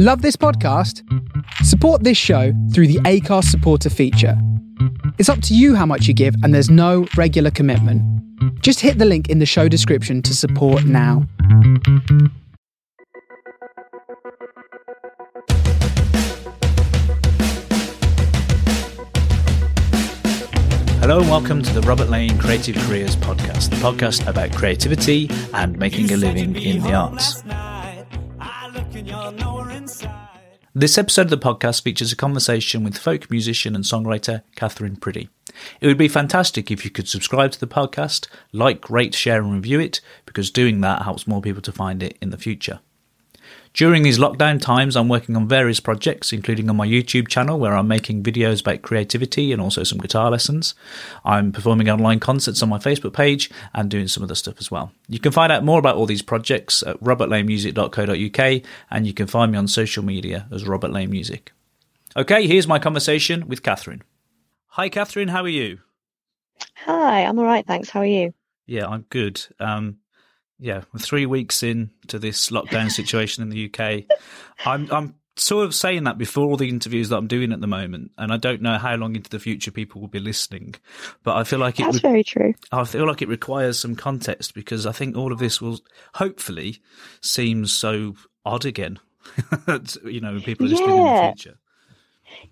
[0.00, 1.02] Love this podcast?
[1.64, 4.40] Support this show through the Acast supporter feature.
[5.18, 8.00] It's up to you how much you give, and there's no regular commitment.
[8.62, 11.26] Just hit the link in the show description to support now.
[21.00, 25.76] Hello and welcome to the Robert Lane Creative Careers Podcast, the podcast about creativity and
[25.76, 27.42] making a living in the arts.
[30.74, 35.28] This episode of the podcast features a conversation with folk musician and songwriter Katherine Priddy.
[35.80, 39.52] It would be fantastic if you could subscribe to the podcast, like, rate, share, and
[39.52, 42.80] review it, because doing that helps more people to find it in the future.
[43.78, 47.76] During these lockdown times, I'm working on various projects, including on my YouTube channel, where
[47.76, 50.74] I'm making videos about creativity and also some guitar lessons.
[51.24, 54.90] I'm performing online concerts on my Facebook page and doing some other stuff as well.
[55.08, 59.52] You can find out more about all these projects at robertlanemusic.co.uk, and you can find
[59.52, 61.52] me on social media as Robert Lane Music.
[62.16, 64.02] Okay, here's my conversation with Katherine.
[64.70, 65.78] Hi, Katherine, how are you?
[66.78, 67.90] Hi, I'm all right, thanks.
[67.90, 68.34] How are you?
[68.66, 69.40] Yeah, I'm good.
[69.60, 69.98] Um,
[70.58, 74.04] yeah, we're three weeks into this lockdown situation in the UK.
[74.66, 77.66] I'm I'm sort of saying that before all the interviews that I'm doing at the
[77.66, 80.74] moment, and I don't know how long into the future people will be listening.
[81.22, 81.84] But I feel like it.
[81.84, 82.54] That's re- very true.
[82.72, 85.78] I feel like it requires some context because I think all of this will
[86.14, 86.80] hopefully
[87.20, 88.14] seem so
[88.44, 88.98] odd again.
[90.04, 90.96] you know, people are listening yeah.
[90.96, 91.58] in the future.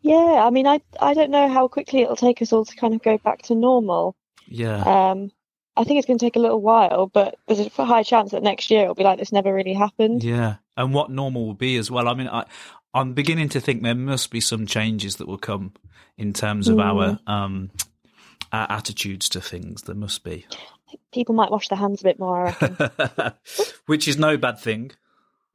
[0.00, 2.94] Yeah, I mean, I I don't know how quickly it'll take us all to kind
[2.94, 4.16] of go back to normal.
[4.46, 4.82] Yeah.
[4.82, 5.32] Um,
[5.76, 8.42] I think it's going to take a little while, but there's a high chance that
[8.42, 10.24] next year it'll be like this never really happened.
[10.24, 12.08] Yeah, and what normal will be as well.
[12.08, 12.44] I mean, I,
[12.94, 15.72] I'm beginning to think there must be some changes that will come
[16.16, 16.82] in terms of mm.
[16.82, 17.70] our um,
[18.52, 19.82] our attitudes to things.
[19.82, 20.46] There must be.
[21.12, 23.32] People might wash their hands a bit more, I reckon.
[23.86, 24.92] Which is no bad thing.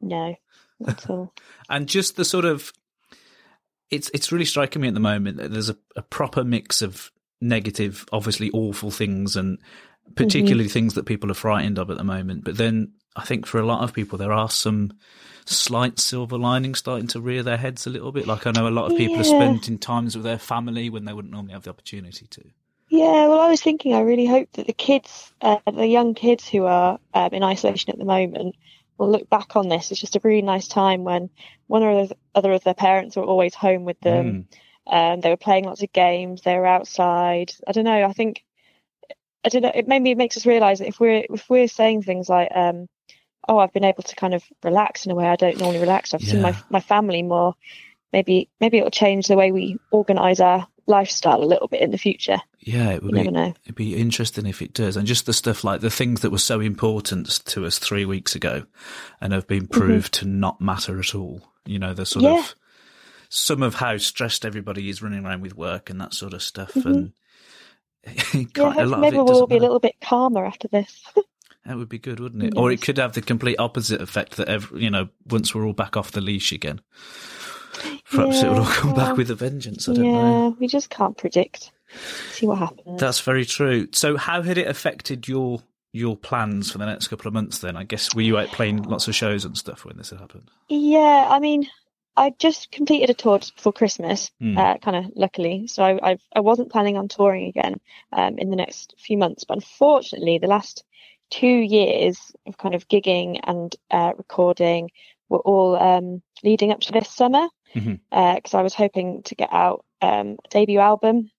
[0.02, 0.36] No,
[0.80, 1.34] not at all.
[1.70, 2.72] and just the sort of,
[3.90, 7.12] it's it's really striking me at the moment that there's a, a proper mix of
[7.42, 9.58] negative, obviously awful things and
[10.16, 10.74] particularly mm-hmm.
[10.74, 12.44] things that people are frightened of at the moment.
[12.44, 14.94] But then I think for a lot of people, there are some
[15.46, 18.28] slight silver linings starting to rear their heads a little bit.
[18.28, 19.22] Like I know a lot of people yeah.
[19.22, 22.44] are spending times with their family when they wouldn't normally have the opportunity to.
[22.90, 26.48] Yeah, well, I was thinking, I really hope that the kids, uh, the young kids
[26.48, 28.56] who are um, in isolation at the moment,
[28.98, 29.92] will look back on this.
[29.92, 31.30] It's just a really nice time when
[31.68, 34.48] one or other of their parents were always home with them.
[34.88, 35.14] Mm.
[35.14, 36.42] Um, they were playing lots of games.
[36.42, 37.54] They were outside.
[37.66, 38.06] I don't know.
[38.06, 38.44] I think
[39.44, 39.72] I don't know.
[39.74, 42.88] It maybe it makes us realise that if we're if we're saying things like, um,
[43.48, 46.14] "Oh, I've been able to kind of relax in a way I don't normally relax.
[46.14, 46.32] I've yeah.
[46.32, 47.56] seen my my family more."
[48.14, 51.98] Maybe maybe it'll change the way we organise our lifestyle a little bit in the
[51.98, 52.40] future.
[52.60, 53.54] Yeah, it would you be.
[53.64, 56.38] It'd be interesting if it does, and just the stuff like the things that were
[56.38, 58.66] so important to us three weeks ago,
[59.20, 59.80] and have been mm-hmm.
[59.80, 60.26] proved mm-hmm.
[60.26, 61.42] to not matter at all.
[61.66, 62.40] You know, the sort yeah.
[62.40, 62.56] of
[63.30, 66.74] some of how stressed everybody is running around with work and that sort of stuff,
[66.74, 66.90] mm-hmm.
[66.90, 67.14] and
[68.34, 71.04] yeah, maybe we'll all be a little bit calmer after this.
[71.66, 72.54] that would be good, wouldn't it?
[72.56, 72.62] Yes.
[72.62, 75.74] Or it could have the complete opposite effect that every, you know, once we're all
[75.74, 76.82] back off the leash again,
[78.12, 79.88] perhaps yeah, it would all come back with a vengeance.
[79.88, 80.58] I don't yeah, know.
[80.60, 81.72] we just can't predict.
[82.32, 83.00] See what happens.
[83.00, 83.88] That's very true.
[83.92, 85.62] So, how had it affected your
[85.94, 87.60] your plans for the next couple of months?
[87.60, 90.20] Then, I guess were you out playing lots of shows and stuff when this had
[90.20, 90.50] happened?
[90.70, 91.68] Yeah, I mean,
[92.18, 94.58] I just completed a tour just before Christmas, mm.
[94.58, 95.68] uh, kind of luckily.
[95.68, 97.80] So I, I was not planning on touring again
[98.12, 99.46] um, in the next few months.
[99.46, 100.84] But unfortunately, the last
[101.30, 104.92] two years of kind of gigging and uh, recording
[105.30, 108.12] were all um, leading up to this summer because mm-hmm.
[108.12, 111.32] uh, I was hoping to get out um, a debut album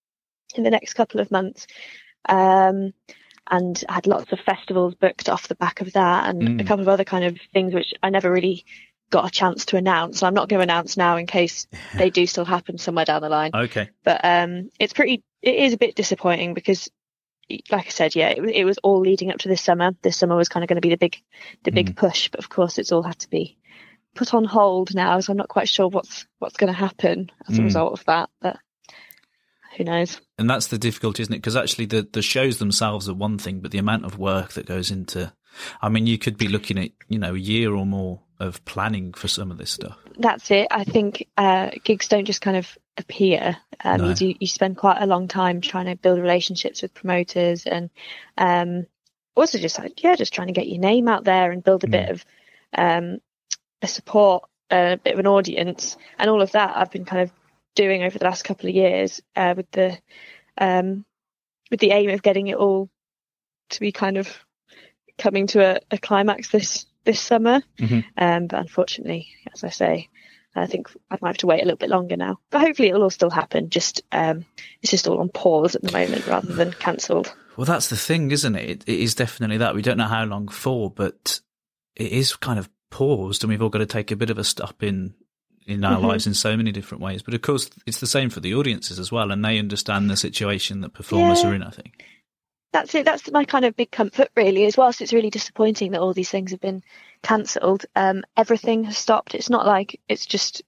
[0.54, 1.66] in the next couple of months.
[2.28, 2.94] Um,
[3.50, 6.60] and I had lots of festivals booked off the back of that and mm.
[6.60, 8.65] a couple of other kind of things which I never really
[9.12, 10.23] got a chance to announce.
[10.23, 13.28] I'm not going to announce now in case they do still happen somewhere down the
[13.28, 13.53] line.
[13.55, 13.91] Okay.
[14.03, 15.23] But um, it's pretty.
[15.43, 16.91] It is a bit disappointing because,
[17.71, 19.93] like I said, yeah, it, it was all leading up to this summer.
[20.03, 21.22] This summer was kind of going to be the big,
[21.62, 21.97] the big mm.
[21.97, 22.31] push.
[22.31, 23.59] But of course, it's all had to be
[24.15, 25.21] put on hold now.
[25.21, 27.60] So I'm not quite sure what's what's going to happen as mm.
[27.60, 28.31] a result of that.
[28.41, 28.57] But
[29.77, 30.21] who knows?
[30.39, 31.39] And that's the difficulty, isn't it?
[31.39, 34.66] Because actually, the the shows themselves are one thing, but the amount of work that
[34.66, 35.33] goes into.
[35.83, 39.12] I mean, you could be looking at you know a year or more of planning
[39.12, 39.98] for some of this stuff.
[40.18, 40.68] That's it.
[40.71, 43.56] I think uh, gigs don't just kind of appear.
[43.84, 44.10] Um, no.
[44.10, 47.91] you, you spend quite a long time trying to build relationships with promoters and
[48.36, 48.86] um,
[49.34, 51.86] also just like yeah, just trying to get your name out there and build a
[51.86, 51.92] mm.
[51.92, 52.24] bit of
[52.77, 53.18] um,
[53.80, 56.77] a support, a bit of an audience, and all of that.
[56.77, 57.33] I've been kind of
[57.74, 59.98] doing over the last couple of years uh, with the
[60.59, 61.04] um,
[61.71, 62.91] with the aim of getting it all
[63.71, 64.45] to be kind of
[65.18, 67.63] coming to a, a climax this this summer.
[67.78, 68.01] Mm-hmm.
[68.16, 70.09] Um, but unfortunately, as I say,
[70.54, 73.03] I think I might have to wait a little bit longer now, but hopefully it'll
[73.03, 73.71] all still happen.
[73.71, 74.45] Just um,
[74.83, 77.34] it's just all on pause at the moment rather than cancelled.
[77.57, 78.71] Well, that's the thing, isn't it?
[78.71, 78.84] it?
[78.87, 79.75] It is definitely that.
[79.75, 81.41] We don't know how long for, but
[81.97, 84.45] it is kind of paused, and we've all got to take a bit of a
[84.45, 85.15] stop in
[85.66, 86.07] in our mm-hmm.
[86.07, 87.22] lives in so many different ways.
[87.22, 90.16] But of course, it's the same for the audiences as well, and they understand the
[90.16, 91.51] situation that performers yeah.
[91.51, 91.63] are in.
[91.63, 92.05] I think
[92.72, 93.04] that's it.
[93.04, 94.65] That's my kind of big comfort, really.
[94.65, 96.83] Is whilst it's really disappointing that all these things have been
[97.22, 99.34] cancelled, um, everything has stopped.
[99.34, 100.63] It's not like it's just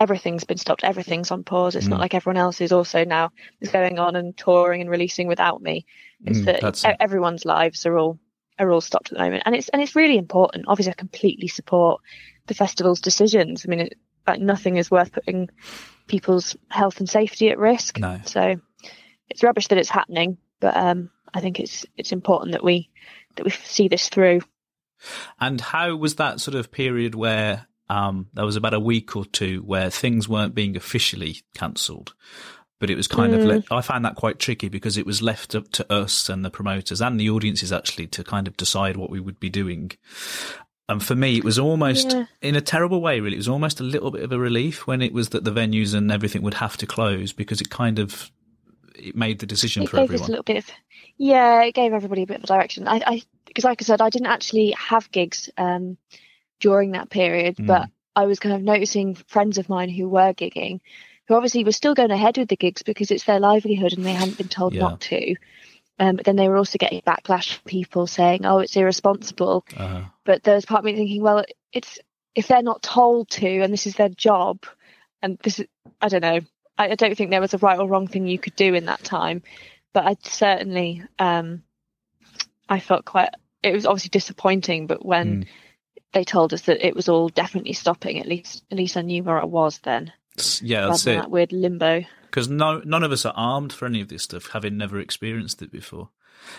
[0.00, 0.84] everything's been stopped.
[0.84, 1.74] Everything's on pause.
[1.74, 1.90] It's mm.
[1.90, 3.30] not like everyone else is also now
[3.60, 5.86] is going on and touring and releasing without me.
[6.24, 6.44] It's mm,
[6.84, 8.18] that everyone's lives are all
[8.58, 10.66] are all stopped at the moment, and it's and it's really important.
[10.68, 12.00] Obviously, I completely support
[12.46, 13.64] the festival's decisions.
[13.66, 15.48] I mean, it, like nothing is worth putting
[16.06, 17.98] people's health and safety at risk.
[17.98, 18.20] No.
[18.24, 18.56] So
[19.28, 22.90] it's rubbish that it's happening, but um, I think it's it's important that we
[23.36, 24.40] that we see this through.
[25.40, 29.24] And how was that sort of period where um, there was about a week or
[29.24, 32.14] two where things weren't being officially cancelled,
[32.80, 33.38] but it was kind mm.
[33.38, 36.44] of le- I found that quite tricky because it was left up to us and
[36.44, 39.92] the promoters and the audiences actually to kind of decide what we would be doing.
[40.88, 42.26] And for me, it was almost, yeah.
[42.40, 45.02] in a terrible way, really, it was almost a little bit of a relief when
[45.02, 48.30] it was that the venues and everything would have to close because it kind of
[48.94, 50.28] it made the decision it for everyone.
[50.28, 50.70] A little bit of,
[51.18, 52.88] yeah, it gave everybody a bit of a direction.
[52.88, 55.96] I, I because like I said, I didn't actually have gigs um,
[56.60, 57.66] during that period, mm.
[57.66, 60.80] but I was kind of noticing friends of mine who were gigging,
[61.26, 64.12] who obviously were still going ahead with the gigs because it's their livelihood and they
[64.12, 64.82] hadn't been told yeah.
[64.82, 65.36] not to.
[65.98, 70.02] Um, but then they were also getting backlash from people saying, "Oh, it's irresponsible." Uh-huh.
[70.24, 71.98] But there's part of me thinking, well, it's
[72.34, 74.64] if they're not told to, and this is their job,
[75.22, 75.66] and this is,
[76.00, 76.40] I don't know.
[76.76, 78.84] I, I don't think there was a right or wrong thing you could do in
[78.86, 79.42] that time,
[79.96, 81.62] but I certainly, um,
[82.68, 83.30] I felt quite.
[83.62, 85.46] It was obviously disappointing, but when mm.
[86.12, 89.24] they told us that it was all definitely stopping, at least at least I knew
[89.24, 90.12] where I was then.
[90.60, 91.14] Yeah, that's it.
[91.14, 94.50] That weird limbo because no, none of us are armed for any of this stuff,
[94.52, 96.10] having never experienced it before.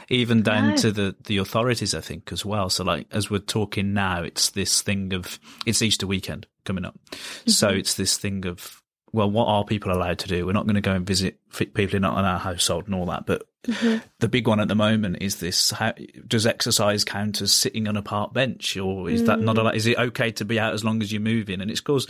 [0.09, 0.75] Even down no.
[0.77, 2.71] to the, the authorities, I think, as well.
[2.71, 6.97] So, like, as we're talking now, it's this thing of, it's Easter weekend coming up.
[7.11, 7.51] Mm-hmm.
[7.51, 8.81] So, it's this thing of,
[9.13, 10.45] well, what are people allowed to do?
[10.45, 13.25] We're not going to go and visit people not in our household and all that.
[13.25, 13.99] But mm-hmm.
[14.19, 15.93] the big one at the moment is this: how,
[16.27, 19.27] does exercise count as sitting on a park bench, or is mm.
[19.27, 19.59] that not mm.
[19.59, 19.75] allowed?
[19.75, 21.61] Is it okay to be out as long as you're moving?
[21.61, 22.07] And it's because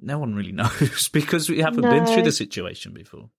[0.00, 1.90] no one really knows because we haven't no.
[1.90, 3.30] been through the situation before.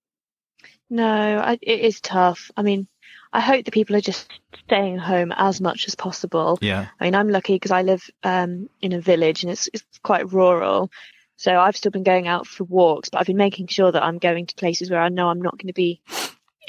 [0.90, 2.52] No, I, it is tough.
[2.58, 2.88] I mean,
[3.34, 4.30] I hope that people are just
[4.66, 6.58] staying home as much as possible.
[6.62, 6.88] Yeah.
[7.00, 10.32] I mean, I'm lucky because I live um, in a village and it's, it's quite
[10.32, 10.92] rural.
[11.38, 14.18] So I've still been going out for walks, but I've been making sure that I'm
[14.20, 16.02] going to places where I know I'm not going to be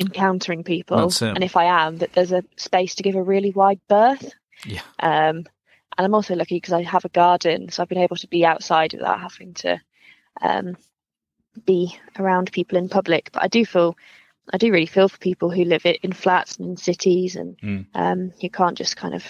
[0.00, 0.98] encountering people.
[1.34, 4.32] And if I am, that there's a space to give a really wide berth.
[4.64, 4.82] Yeah.
[4.98, 5.46] Um,
[5.98, 8.44] and I'm also lucky because I have a garden, so I've been able to be
[8.44, 9.80] outside without having to
[10.42, 10.76] um,
[11.64, 13.30] be around people in public.
[13.32, 13.96] But I do feel,
[14.52, 17.86] I do really feel for people who live in flats and in cities and mm.
[17.94, 19.24] um, who can't just kind of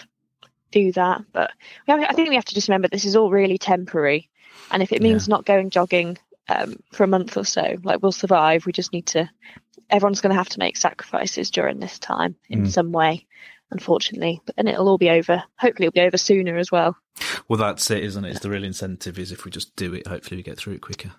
[0.73, 1.23] do that.
[1.33, 1.53] But
[1.87, 4.29] have, I think we have to just remember this is all really temporary,
[4.71, 5.33] and if it means yeah.
[5.33, 6.19] not going jogging
[6.49, 8.67] um, for a month or so, like we'll survive.
[8.67, 9.29] We just need to.
[9.89, 12.71] Everyone's going to have to make sacrifices during this time in mm.
[12.71, 13.27] some way
[13.71, 14.41] unfortunately.
[14.47, 15.43] But then it'll all be over.
[15.59, 16.97] Hopefully, it'll be over sooner as well.
[17.49, 18.31] Well, that's it, isn't it?
[18.31, 20.81] It's the real incentive is if we just do it, hopefully we get through it
[20.81, 21.13] quicker.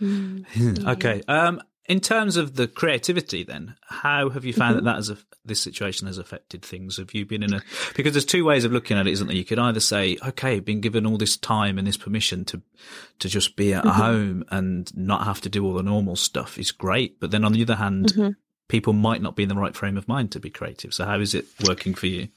[0.00, 0.86] Mm.
[0.94, 1.22] okay.
[1.28, 4.86] Um, in terms of the creativity, then, how have you found mm-hmm.
[4.86, 6.96] that that has a, this situation has affected things?
[6.96, 7.62] Have you been in a
[7.94, 9.36] because there's two ways of looking at it, isn't there?
[9.36, 12.62] You could either say, okay, been given all this time and this permission to
[13.18, 14.00] to just be at mm-hmm.
[14.00, 17.52] home and not have to do all the normal stuff is great, but then on
[17.52, 18.30] the other hand, mm-hmm
[18.68, 20.94] people might not be in the right frame of mind to be creative.
[20.94, 22.28] So how is it working for you?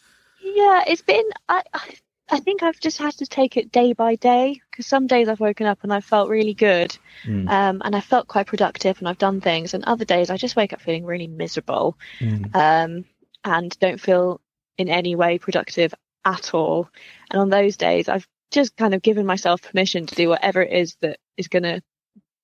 [0.42, 1.24] Yeah, it's been.
[1.50, 1.96] I I
[2.40, 5.66] think I've just had to take it day by day because some days I've woken
[5.66, 7.50] up and I felt really good, mm.
[7.50, 10.56] um, and I felt quite productive and I've done things, and other days I just
[10.56, 12.54] wake up feeling really miserable, mm.
[12.54, 13.06] um,
[13.44, 14.42] and don't feel
[14.78, 15.94] in any way productive
[16.26, 16.90] at all.
[17.32, 20.74] And on those days, I've just kind of given myself permission to do whatever it
[20.74, 21.82] is that is going to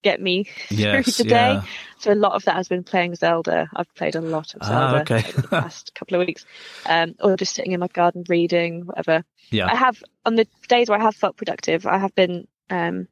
[0.04, 1.54] get me yes, through the day.
[1.54, 1.64] Yeah.
[2.00, 3.70] So a lot of that has been playing Zelda.
[3.74, 5.30] I've played a lot of ah, Zelda ah, okay.
[5.30, 6.46] over the past couple of weeks,
[6.86, 9.24] um, or just sitting in my garden reading, whatever.
[9.50, 9.68] Yeah.
[9.72, 11.88] I have on the days where I have felt productive.
[11.88, 13.08] I have been um,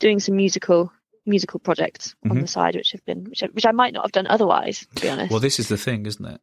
[0.00, 0.92] doing some musical
[1.26, 2.30] musical projects mm-hmm.
[2.32, 4.86] on the side, which have been which, which I might not have done otherwise.
[4.96, 5.30] To be honest.
[5.30, 6.40] Well, this is the thing, isn't it?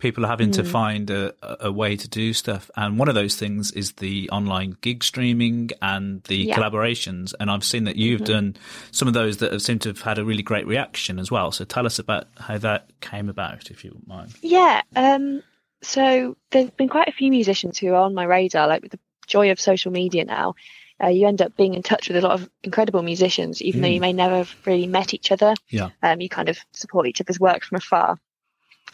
[0.00, 0.54] People are having mm.
[0.54, 2.70] to find a, a, way to do stuff.
[2.76, 6.56] And one of those things is the online gig streaming and the yeah.
[6.56, 7.34] collaborations.
[7.38, 8.32] And I've seen that you've mm-hmm.
[8.32, 8.56] done
[8.90, 11.52] some of those that have seemed to have had a really great reaction as well.
[11.52, 14.34] So tell us about how that came about, if you mind.
[14.40, 14.82] Yeah.
[14.96, 15.42] Um,
[15.82, 19.00] so there's been quite a few musicians who are on my radar, like with the
[19.26, 20.54] joy of social media now.
[21.02, 23.84] uh, you end up being in touch with a lot of incredible musicians, even mm.
[23.84, 25.54] though you may never have really met each other.
[25.68, 25.90] Yeah.
[26.02, 28.18] Um, you kind of support each other's work from afar.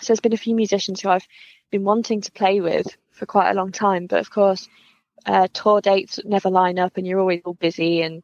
[0.00, 1.26] So there's been a few musicians who I've
[1.70, 4.68] been wanting to play with for quite a long time, but of course,
[5.24, 8.02] uh, tour dates never line up, and you're always all busy.
[8.02, 8.22] And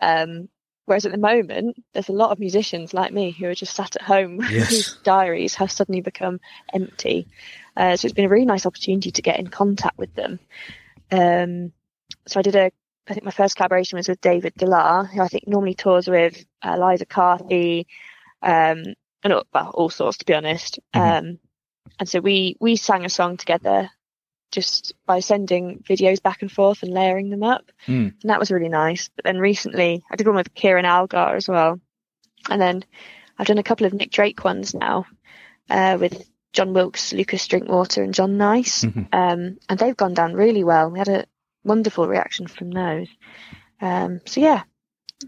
[0.00, 0.48] um,
[0.86, 3.96] whereas at the moment, there's a lot of musicians like me who are just sat
[3.96, 4.70] at home yes.
[4.70, 6.40] whose diaries have suddenly become
[6.72, 7.28] empty.
[7.76, 10.38] Uh, so it's been a really nice opportunity to get in contact with them.
[11.10, 11.72] Um,
[12.26, 12.70] so I did a
[13.08, 16.44] I think my first collaboration was with David Gillar, who I think normally tours with
[16.62, 17.86] uh, Liza Carthy,
[18.42, 18.84] um,
[19.22, 20.78] and well, all sorts to be honest.
[20.94, 21.26] Mm-hmm.
[21.28, 21.38] Um,
[21.98, 23.90] and so we we sang a song together
[24.50, 28.12] just by sending videos back and forth and layering them up, mm.
[28.20, 29.10] and that was really nice.
[29.14, 31.80] But then recently, I did one with Kieran Algar as well,
[32.48, 32.84] and then
[33.38, 35.06] I've done a couple of Nick Drake ones now
[35.68, 39.02] uh, with Jon Wilks, Lucas Drinkwater, and John Nice, mm-hmm.
[39.12, 40.90] um, and they've gone down really well.
[40.90, 41.26] We had a
[41.64, 43.08] wonderful reaction from those.
[43.80, 44.62] Um, so yeah,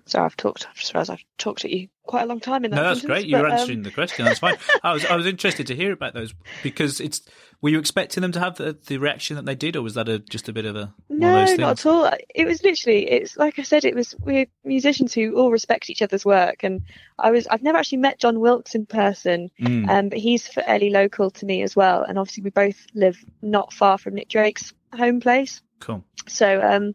[0.07, 0.67] so I've talked.
[0.67, 2.77] I just realised I've talked at you quite a long time in that.
[2.77, 3.29] No, that's sentence, great.
[3.29, 3.53] You were um...
[3.53, 4.25] answering the question.
[4.25, 4.57] That's fine.
[4.83, 7.23] I was I was interested to hear about those because it's.
[7.63, 10.09] Were you expecting them to have the, the reaction that they did, or was that
[10.09, 10.95] a, just a bit of a?
[11.11, 12.11] No, not at all.
[12.35, 13.09] It was literally.
[13.09, 13.85] It's like I said.
[13.85, 16.83] It was we're musicians who all respect each other's work, and
[17.19, 17.47] I was.
[17.47, 19.89] I've never actually met Jon Wilks in person, mm.
[19.89, 23.73] um, but he's fairly local to me as well, and obviously we both live not
[23.73, 25.61] far from Nick Drake's home place.
[25.81, 26.03] Cool.
[26.27, 26.95] So um,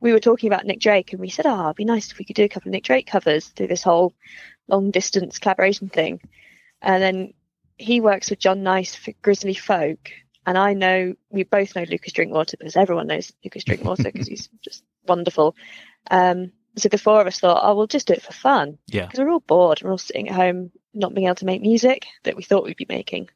[0.00, 2.24] we were talking about Nick Drake, and we said, "Oh, it'd be nice if we
[2.24, 4.14] could do a couple of Nick Drake covers through this whole
[4.68, 6.20] long distance collaboration thing."
[6.80, 7.34] And then
[7.76, 10.10] he works with John Nice for Grizzly Folk,
[10.46, 14.48] and I know we both know Lucas Drinkwater because everyone knows Lucas Drinkwater because he's
[14.62, 15.54] just wonderful.
[16.10, 19.06] Um, so the four of us thought, "Oh, we'll just do it for fun." Yeah.
[19.06, 19.82] Because we're all bored.
[19.82, 22.76] We're all sitting at home, not being able to make music that we thought we'd
[22.76, 23.28] be making.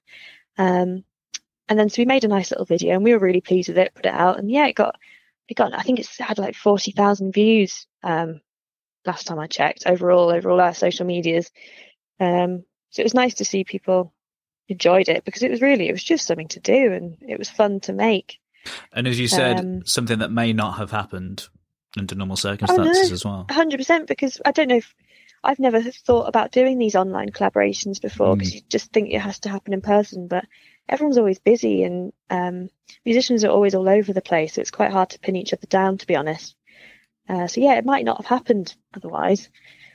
[0.57, 1.05] Um,
[1.69, 3.79] and then so we made a nice little video, and we were really pleased with
[3.79, 3.95] it.
[3.95, 4.97] Put it out, and yeah, it got
[5.49, 8.41] it got I think it's had like forty thousand views um,
[9.05, 11.51] last time I checked overall over all our social medias.
[12.21, 14.13] Um, so it was nice to see people
[14.69, 17.51] enjoyed it because it was really it was just something to do and it was
[17.51, 18.39] fun to make.
[18.93, 21.49] And as you said, um, something that may not have happened
[21.99, 23.47] under normal circumstances oh no, as well.
[23.51, 24.95] Hundred percent, because I don't know if
[25.43, 28.57] I've never thought about doing these online collaborations before because mm.
[28.57, 30.47] you just think it has to happen in person, but
[30.89, 32.69] everyone's always busy and um,
[33.05, 34.55] musicians are always all over the place.
[34.55, 36.55] So it's quite hard to pin each other down, to be honest.
[37.29, 39.49] Uh, so yeah, it might not have happened otherwise.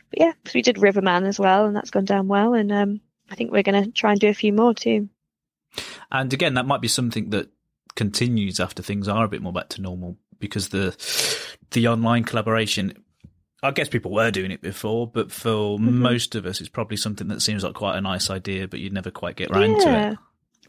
[0.09, 2.53] But yeah, so we did Riverman as well, and that's gone down well.
[2.55, 5.09] And um, I think we're going to try and do a few more too.
[6.11, 7.49] And again, that might be something that
[7.95, 10.95] continues after things are a bit more back to normal because the
[11.71, 12.93] the online collaboration
[13.61, 15.99] I guess people were doing it before, but for mm-hmm.
[15.99, 18.93] most of us, it's probably something that seems like quite a nice idea, but you'd
[18.93, 19.83] never quite get around yeah.
[19.83, 20.17] to it.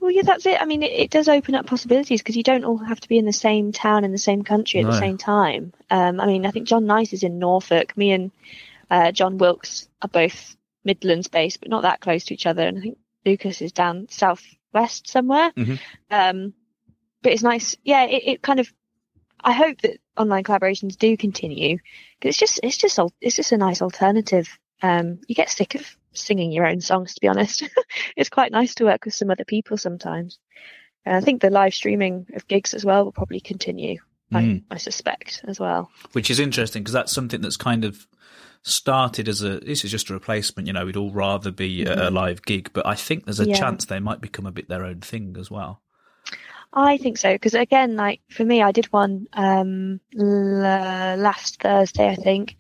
[0.01, 0.61] Well, yeah, that's it.
[0.61, 3.19] I mean, it, it does open up possibilities because you don't all have to be
[3.19, 4.93] in the same town in the same country at no.
[4.93, 5.75] the same time.
[5.91, 7.97] Um, I mean, I think John Nice is in Norfolk.
[7.97, 8.31] Me and
[8.91, 12.67] uh, Jon Wilks are both Midlands based, but not that close to each other.
[12.67, 15.53] And I think Lucas is down southwest somewhere.
[15.53, 15.75] Mm-hmm.
[16.11, 16.55] Um,
[17.23, 17.77] but it's nice.
[17.85, 18.73] Yeah, it, it kind of.
[19.43, 21.79] I hope that online collaborations do continue
[22.19, 24.59] because it's just it's just it's just a nice alternative.
[24.83, 27.63] Um, you get sick of singing your own songs, to be honest.
[28.17, 30.39] it's quite nice to work with some other people sometimes.
[31.05, 33.99] And I think the live streaming of gigs as well will probably continue.
[34.33, 34.63] Mm.
[34.71, 35.91] I, I suspect as well.
[36.13, 38.07] Which is interesting because that's something that's kind of
[38.63, 41.99] started as a this is just a replacement you know we'd all rather be mm-hmm.
[41.99, 43.55] a, live gig but i think there's a yeah.
[43.55, 45.81] chance they might become a bit their own thing as well
[46.75, 52.07] i think so because again like for me i did one um l- last thursday
[52.07, 52.57] i think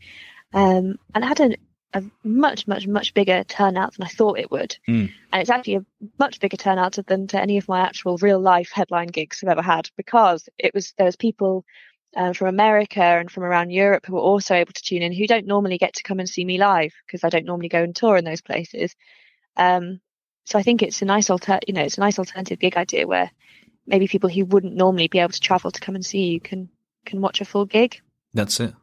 [0.54, 1.57] um and I had an
[1.92, 4.76] a much, much, much bigger turnout than I thought it would.
[4.88, 5.12] Mm.
[5.32, 5.85] And it's actually a
[6.18, 9.62] much bigger turnout than to any of my actual real life headline gigs I've ever
[9.62, 11.64] had because it was there was people
[12.16, 15.26] um, from America and from around Europe who were also able to tune in who
[15.26, 17.94] don't normally get to come and see me live because I don't normally go and
[17.94, 18.94] tour in those places.
[19.56, 20.00] Um,
[20.44, 23.06] so I think it's a nice alter, you know, it's a nice alternative gig idea
[23.06, 23.30] where
[23.87, 26.68] maybe people who wouldn't normally be able to travel to come and see you can
[27.06, 28.00] can watch a full gig.
[28.35, 28.75] That's it.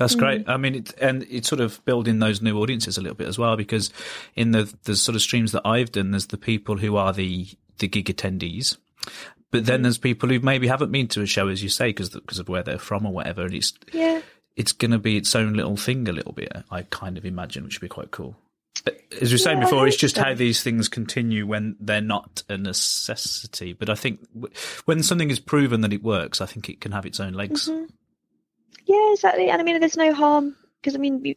[0.00, 0.46] That's great.
[0.46, 0.48] Mm.
[0.48, 3.38] I mean, it, and it's sort of building those new audiences a little bit as
[3.38, 3.92] well, because
[4.34, 7.46] in the the sort of streams that I've done, there's the people who are the
[7.80, 8.78] the gig attendees,
[9.50, 9.82] but then mm.
[9.82, 12.48] there's people who maybe haven't been to a show, as you say, because because of
[12.48, 14.22] where they're from or whatever, and it's yeah,
[14.56, 16.50] it's going to be its own little thing a little bit.
[16.70, 18.36] I kind of imagine, which would be quite cool.
[19.20, 20.24] As we were saying yeah, before, it's just so.
[20.24, 23.74] how these things continue when they're not a necessity.
[23.74, 24.20] But I think
[24.86, 27.68] when something is proven that it works, I think it can have its own legs.
[27.68, 27.84] Mm-hmm.
[28.90, 29.50] Yeah, exactly.
[29.50, 31.34] And I mean, there's no harm because I mean, you,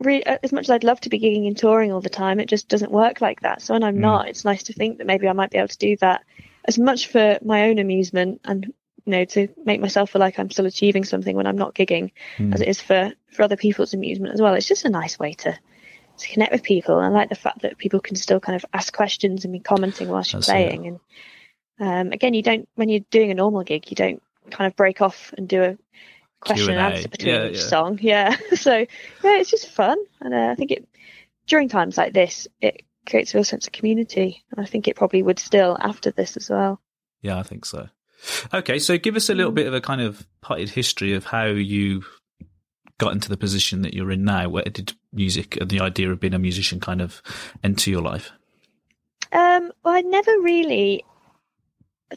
[0.00, 2.48] really, as much as I'd love to be gigging and touring all the time, it
[2.48, 3.62] just doesn't work like that.
[3.62, 4.00] So when I'm mm.
[4.00, 6.24] not, it's nice to think that maybe I might be able to do that
[6.64, 8.72] as much for my own amusement and
[9.06, 12.12] you know, to make myself feel like I'm still achieving something when I'm not gigging,
[12.38, 12.54] Mm.
[12.54, 14.54] as it is for for other people's amusement as well.
[14.54, 15.58] It's just a nice way to
[16.18, 16.98] to connect with people.
[16.98, 19.60] And I like the fact that people can still kind of ask questions and be
[19.60, 20.52] commenting whilst you're That's it.
[20.52, 20.86] playing.
[20.86, 21.00] And
[22.08, 25.02] um, again, you don't when you're doing a normal gig, you don't kind of break
[25.02, 25.78] off and do a
[26.44, 27.62] question and answer between Yeah, each yeah.
[27.62, 27.98] song.
[28.02, 28.86] Yeah, so yeah,
[29.22, 30.88] it's just fun, and uh, I think it
[31.46, 34.96] during times like this, it creates a real sense of community, and I think it
[34.96, 36.80] probably would still after this as well.
[37.22, 37.88] Yeah, I think so.
[38.54, 39.56] Okay, so give us a little Mm.
[39.56, 42.04] bit of a kind of potted history of how you
[42.98, 44.48] got into the position that you're in now.
[44.48, 47.20] Where did music and the idea of being a musician kind of
[47.62, 48.30] enter your life?
[49.32, 51.04] Um, well, I never really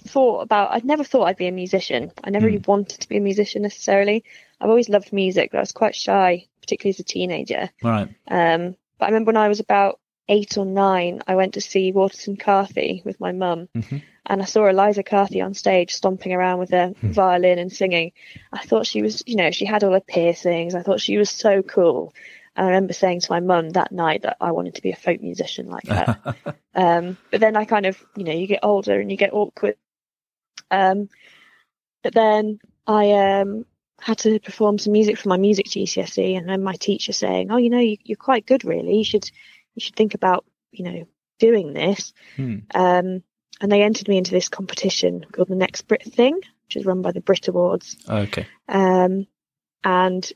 [0.01, 0.71] thought about.
[0.71, 2.11] I'd never thought I'd be a musician.
[2.23, 2.53] I never Hmm.
[2.53, 4.23] really wanted to be a musician necessarily.
[4.59, 7.69] I've always loved music, but I was quite shy, particularly as a teenager.
[7.83, 8.07] Right.
[8.27, 9.99] Um, but I remember when I was about
[10.29, 14.01] eight or nine, I went to see Waterson Carthy with my mum, Mhm.
[14.25, 17.11] and I saw Eliza Carthy on stage stomping around with a Hmm.
[17.11, 18.11] violin and singing.
[18.51, 20.75] I thought she was, you know, she had all her piercings.
[20.75, 22.13] I thought she was so cool.
[22.55, 24.95] And I remember saying to my mum that night that I wanted to be a
[24.95, 26.17] folk musician like her.
[26.75, 29.77] Um, but then I kind of, you know, you get older and you get awkward.
[30.71, 31.09] Um,
[32.03, 33.65] but then I um,
[33.99, 37.57] had to perform some music for my music GCSE, and then my teacher saying, "Oh,
[37.57, 38.97] you know, you, you're quite good, really.
[38.97, 39.29] You should,
[39.75, 41.07] you should think about, you know,
[41.39, 42.57] doing this." Hmm.
[42.73, 43.23] Um,
[43.59, 47.01] and they entered me into this competition called the Next Brit Thing, which is run
[47.01, 47.97] by the Brit Awards.
[48.07, 48.45] Okay.
[48.67, 49.25] Um,
[49.83, 50.31] and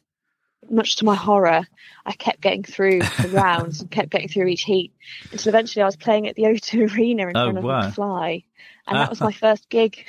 [0.69, 1.67] much to my horror,
[2.05, 4.93] I kept getting through the rounds and kept getting through each heat
[5.31, 7.81] until eventually I was playing at the O2 Arena in Oh, front of wow.
[7.81, 8.43] McFly,
[8.87, 10.05] and that was my first gig.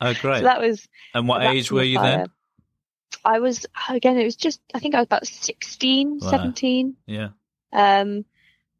[0.00, 0.38] Oh, great.
[0.38, 2.16] so that was and what age were you fire.
[2.18, 2.26] then?
[3.24, 4.16] I was again.
[4.18, 6.30] It was just I think I was about 16, Wow.
[6.30, 6.96] 17.
[7.06, 7.28] Yeah.
[7.72, 8.24] Um,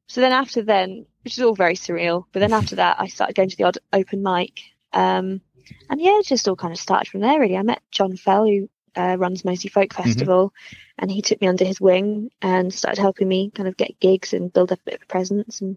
[0.08, 2.24] so then after then, which is all very surreal.
[2.32, 4.60] But then after that, I started going to the odd open mic.
[4.92, 5.40] Um,
[5.88, 7.38] and yeah, it just all kind of started from there.
[7.38, 10.52] Really, I met John Fell, who uh, runs Moseley Folk Festival,
[10.98, 14.32] and he took me under his wing and started helping me kind of get gigs
[14.32, 15.60] and build up a bit of a presence.
[15.60, 15.76] And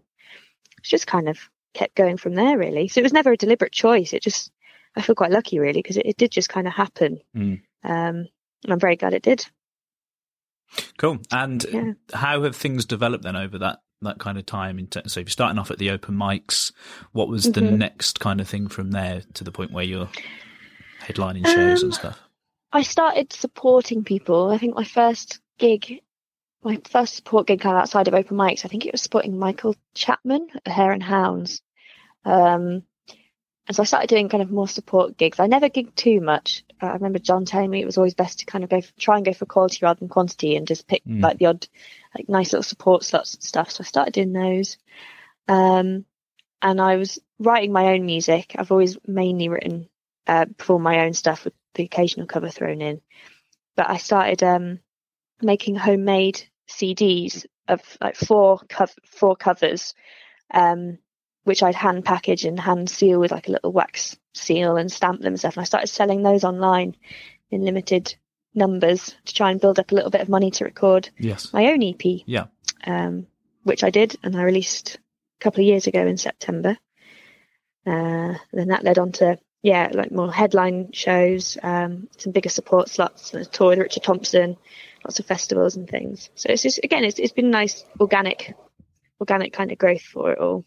[0.78, 1.38] it's just kind of
[1.74, 2.56] kept going from there.
[2.58, 4.12] Really, so it was never a deliberate choice.
[4.12, 4.50] It just
[4.96, 7.20] I feel quite lucky really because it, it did just kind of happen.
[7.36, 7.60] Mm.
[7.82, 8.28] Um,
[8.64, 9.44] and I'm very glad it did.
[10.98, 11.18] Cool.
[11.30, 11.92] And Yeah.
[12.12, 14.78] how have things developed then over that that kind of time?
[14.78, 16.72] In so if you're starting off at the open mics,
[17.12, 17.78] what was the Mhm.
[17.78, 20.08] next kind of thing from there to the point where you're
[21.00, 22.20] headlining shows and Um, stuff?
[22.72, 24.50] I started supporting people.
[24.50, 26.00] I think my first gig,
[26.62, 29.38] my first support gig kind of outside of open mics, I think it was supporting
[29.38, 31.62] Michael Chapman at Hare and Hounds.
[32.24, 32.82] Um,
[33.66, 35.40] and so I started doing kind of more support gigs.
[35.40, 36.64] I never gigged too much.
[36.82, 38.92] Uh, I remember John telling me it was always best to kind of go for,
[38.98, 41.22] try and go for quality rather than quantity and just pick Mm.
[41.22, 41.66] like the odd,
[42.14, 43.70] like nice little support slots and stuff.
[43.70, 44.76] So I started doing those.
[45.48, 46.04] Um,
[46.60, 48.54] and I was writing my own music.
[48.58, 49.88] I've always mainly written,
[50.26, 53.00] uh, performed my own stuff with the occasional cover thrown in.
[53.76, 54.80] But I started um,
[55.40, 59.94] making homemade CDs of like four cov- four covers,
[60.52, 60.98] um,
[61.44, 65.20] which I'd hand package and hand seal with like a little wax seal and stamp
[65.20, 65.56] them and stuff.
[65.56, 66.96] And I started selling those online
[67.50, 68.14] in limited
[68.54, 71.52] numbers to try and build up a little bit of money to record Yes.
[71.52, 72.46] my own EP Yeah.
[72.86, 73.26] um,
[73.62, 76.76] which I did, and I released a couple of years ago in September.
[77.86, 82.90] Uh, then that led on to yeah, like more headline shows, um, some bigger support
[82.90, 84.58] slots, a tour with Richard Thompson,
[85.02, 86.28] lots of festivals and things.
[86.34, 88.54] So it's just again, it's it's been nice organic,
[89.20, 90.66] organic kind of growth for it all.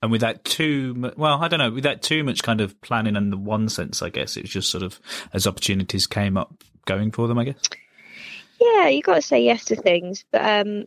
[0.00, 3.30] And without too much, well, I don't know, without too much kind of planning in
[3.30, 5.00] the one sense, I guess it was just sort of
[5.32, 6.54] as opportunities came up,
[6.86, 7.38] going for them.
[7.38, 7.60] I guess.
[8.60, 10.84] Yeah, you got to say yes to things, but um,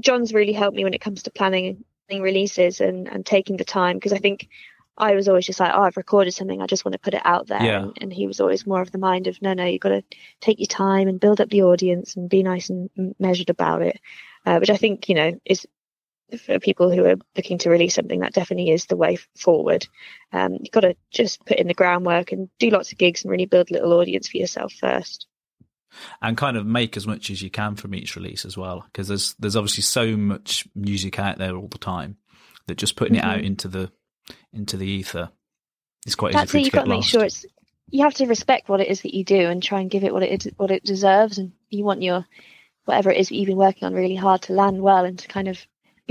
[0.00, 3.64] John's really helped me when it comes to planning planning releases and and taking the
[3.64, 4.48] time because I think
[4.98, 7.22] I was always just like, oh, I've recorded something, I just want to put it
[7.24, 7.82] out there, Yeah.
[7.84, 10.02] and, and he was always more of the mind of, no, no, you've got to
[10.40, 13.80] take your time and build up the audience and be nice and m- measured about
[13.80, 13.98] it,
[14.44, 15.66] uh, which I think you know is
[16.38, 19.86] for people who are looking to release something that definitely is the way forward.
[20.32, 23.30] Um, you've got to just put in the groundwork and do lots of gigs and
[23.30, 25.26] really build a little audience for yourself first.
[26.22, 29.08] and kind of make as much as you can from each release as well because
[29.08, 32.16] there's there's obviously so much music out there all the time
[32.68, 33.44] that just putting it out Mhm.
[33.46, 33.90] into the
[34.52, 35.30] into the ether
[36.06, 36.64] is quite That's easy it.
[36.66, 37.44] You've got to make sure it's.
[37.88, 40.14] You have to respect what it is that you do and try and give it
[40.14, 42.24] what it what it deserves, and you want your
[42.84, 45.26] whatever it is that you've been working on really hard to land well and to
[45.26, 45.58] kind of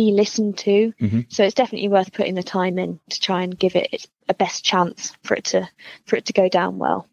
[0.04, 0.94] be listened to.
[1.02, 1.26] Mhm.
[1.30, 4.64] So it's definitely worth putting the time in to try and give it a best
[4.64, 5.68] chance for it to
[6.06, 7.08] for it to go down well.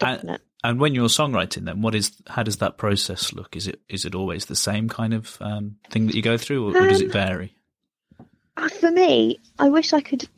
[0.00, 3.54] And- And when you're songwriting, then what is how does that process look?
[3.56, 6.60] Is it is it always the same kind of um, thing that you go through,
[6.66, 7.54] or, or does it Um, vary?
[8.56, 10.28] Uh, For me, I wish I could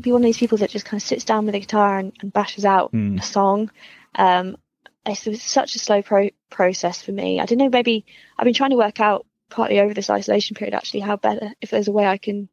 [0.00, 2.12] be one of these people that just kind of sits down with a guitar and,
[2.22, 3.18] and bashes out Mm.
[3.18, 3.70] a song.
[4.14, 4.56] Um,
[5.04, 7.38] it's, it's such a slow pro- process for me.
[7.40, 7.68] I don't know.
[7.68, 8.04] Maybe
[8.38, 11.70] I've been trying to work out partly over this isolation period actually how better if
[11.70, 12.48] there's a way I can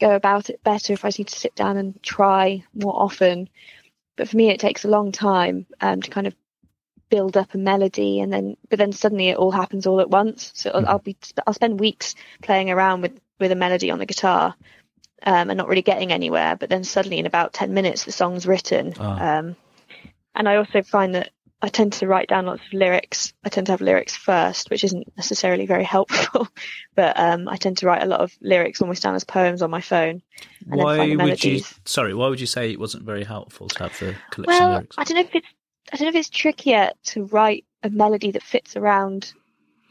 [0.00, 3.48] go about it better if I need to sit down and try more often.
[4.16, 6.34] But for me, it takes a long time um, to kind of
[7.08, 10.52] build up a melody, and then but then suddenly it all happens all at once.
[10.54, 14.06] So I'll, I'll be I'll spend weeks playing around with with a melody on the
[14.06, 14.54] guitar.
[15.22, 18.46] Um, and not really getting anywhere, but then suddenly in about ten minutes the song's
[18.46, 18.92] written.
[19.00, 19.38] Ah.
[19.38, 19.56] Um,
[20.34, 21.30] and I also find that
[21.62, 23.32] I tend to write down lots of lyrics.
[23.44, 26.48] I tend to have lyrics first, which isn't necessarily very helpful,
[26.94, 29.70] but um, I tend to write a lot of lyrics almost down as poems on
[29.70, 30.22] my phone.
[30.70, 31.62] And then why find would you?
[31.84, 34.70] Sorry, why would you say it wasn't very helpful to have the collection of Well,
[34.72, 34.96] lyrics?
[34.98, 35.46] I don't know if it's
[35.92, 39.32] I don't know if it's trickier to write a melody that fits around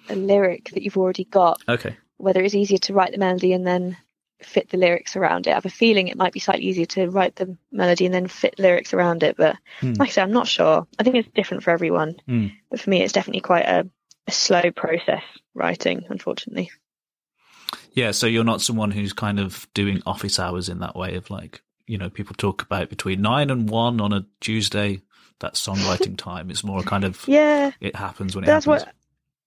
[0.09, 1.95] a lyric that you've already got, Okay.
[2.17, 3.97] whether it's easier to write the melody and then
[4.41, 5.51] fit the lyrics around it.
[5.51, 8.27] I have a feeling it might be slightly easier to write the melody and then
[8.27, 9.93] fit lyrics around it, but Hmm.
[9.93, 10.85] like I said, I'm not sure.
[10.99, 12.47] I think it's different for everyone, Hmm.
[12.69, 13.87] but for me, it's definitely quite a,
[14.27, 16.71] a slow process writing, unfortunately.
[17.93, 21.29] Yeah, so you're not someone who's kind of doing office hours in that way of
[21.29, 25.01] like, you know, people talk about between nine and one on a Tuesday,
[25.39, 26.49] That songwriting time.
[26.49, 28.85] It's more kind of, Yeah, it happens when it that's happens.
[28.85, 28.93] what.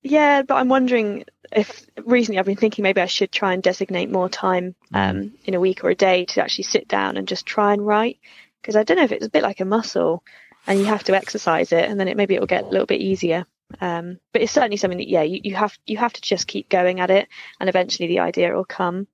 [0.02, 4.10] Yeah, but I'm wondering if recently I've been thinking maybe I should try and designate
[4.10, 7.46] more time um, in a week or a day to actually sit down and just
[7.46, 8.18] try and write
[8.60, 10.22] because I don't know if it's a bit like a muscle
[10.66, 12.86] and you have to exercise it and then it maybe it will get a little
[12.86, 13.46] bit easier.
[13.80, 16.68] Um, but it's certainly something that yeah you, you have you have to just keep
[16.68, 17.28] going at it
[17.60, 19.06] and eventually the idea will come.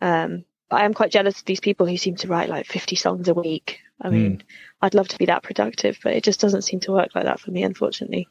[0.00, 2.96] Um, but I am quite jealous of these people who seem to write like 50
[2.96, 3.80] songs a week.
[4.00, 4.42] I mean,
[4.82, 7.40] I'd love to be that productive, but it just doesn't seem to work like that
[7.40, 8.28] for me, unfortunately.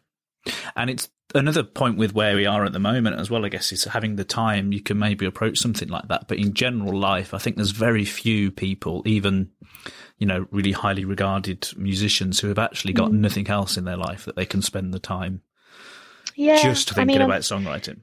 [0.75, 3.71] And it's another point with where we are at the moment as well, I guess,
[3.71, 6.27] is having the time you can maybe approach something like that.
[6.27, 9.49] But in general life, I think there's very few people, even,
[10.17, 13.19] you know, really highly regarded musicians who have actually got Mm.
[13.19, 15.41] nothing else in their life that they can spend the time
[16.35, 17.99] Yeah, just I thinking mean, about songwriting.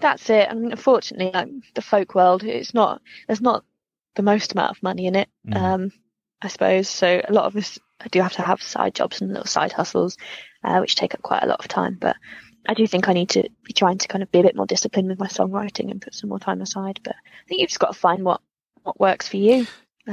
[0.00, 0.48] that's it.
[0.50, 3.64] I mean, unfortunately, like the folk world, it's not there's not
[4.14, 5.28] the most amount of money in it.
[5.46, 5.56] Mhm.
[5.56, 5.92] Um,
[6.42, 7.22] I suppose so.
[7.26, 7.78] A lot of us
[8.10, 10.16] do have to have side jobs and little side hustles,
[10.66, 11.96] uh, which take up quite a lot of time.
[11.98, 12.16] But
[12.68, 14.66] I do think I need to be trying to kind of be a bit more
[14.66, 17.00] disciplined with my songwriting and put some more time aside.
[17.02, 18.40] But I think you've just got to find what
[18.82, 19.66] what works for you.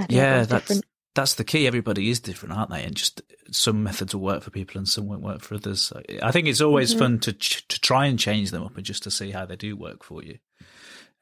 [0.10, 0.86] Yeah, that's different.
[1.16, 1.68] that's the key.
[1.68, 2.84] Everybody is different, aren't they?
[2.84, 5.82] And just some methods will work for people and some won't work for others.
[5.84, 7.00] So I think it's always Mhm.
[7.00, 9.56] fun to ch- to try and change them up and just to see how they
[9.56, 10.39] do work for you.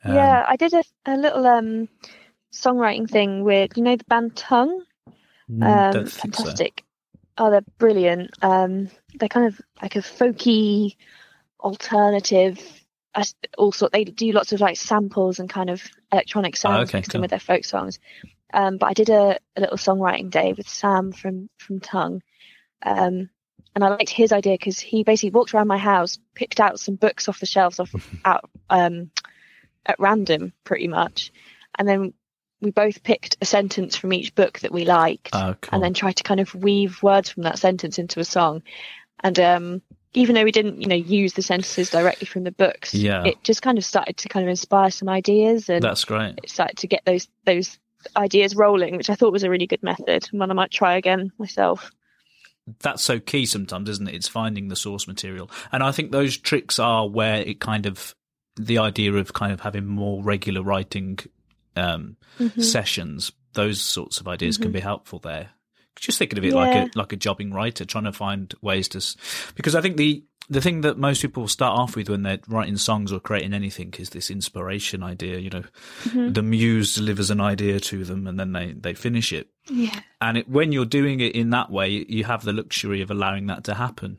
[0.04, 1.90] Um, yeah, I did a, a little um
[2.54, 4.80] songwriting thing with you know the band Tunng.
[5.50, 5.64] mm,
[5.96, 6.54] um, think so.
[7.44, 8.30] Oh, they're brilliant.
[8.44, 10.96] Um, they're kind of like a folky,
[11.60, 12.60] alternative.
[13.16, 17.02] as- Also, they do lots of like samples and kind of electronic sounds Oh, okay,
[17.02, 17.22] cool.
[17.22, 18.00] with their folk songs.
[18.54, 22.22] Um, but I did a, a little songwriting day with Sam from from Tunng,
[22.84, 23.30] um,
[23.74, 26.96] and I liked his idea because he basically walked around my house, picked out some
[26.96, 27.92] books off the shelves off
[28.26, 29.10] out um,
[29.86, 31.32] at random, pretty much,
[31.78, 32.14] and then
[32.62, 35.70] we both picked a sentence from each book that we liked Oh, cool.
[35.76, 38.62] and then tried to kind of weave words from that sentence into a song.
[39.24, 39.82] And um,
[40.14, 43.24] even though we didn't, you know, use the sentences directly from the books, Yeah.
[43.26, 46.36] it just kind of started to kind of inspire some ideas, and That's great.
[46.44, 47.78] it started to get those those
[48.16, 50.96] ideas rolling, which I thought was a really good method, and one I might try
[50.98, 51.92] again myself.
[52.80, 54.16] That's so key sometimes, isn't it?
[54.16, 55.50] It's finding the source material.
[55.72, 58.14] And I think those tricks are where it kind of,
[58.56, 61.20] the idea of kind of having more regular writing
[61.76, 62.64] um, Mhm.
[62.64, 64.74] sessions, those sorts of ideas can Mhm.
[64.74, 65.52] be helpful there.
[66.00, 69.02] Just thinking of it like a like a jobbing writer, trying to find ways to,
[69.56, 72.76] because I think the the thing that most people start off with when they're writing
[72.76, 75.38] songs or creating anything is this inspiration idea.
[75.40, 75.64] You know,
[76.06, 76.34] Mhm.
[76.34, 79.50] the muse delivers an idea to them, and then they they finish it.
[79.70, 80.00] Yeah.
[80.20, 83.48] And it, when you're doing it in that way, you have the luxury of allowing
[83.48, 84.18] that to happen.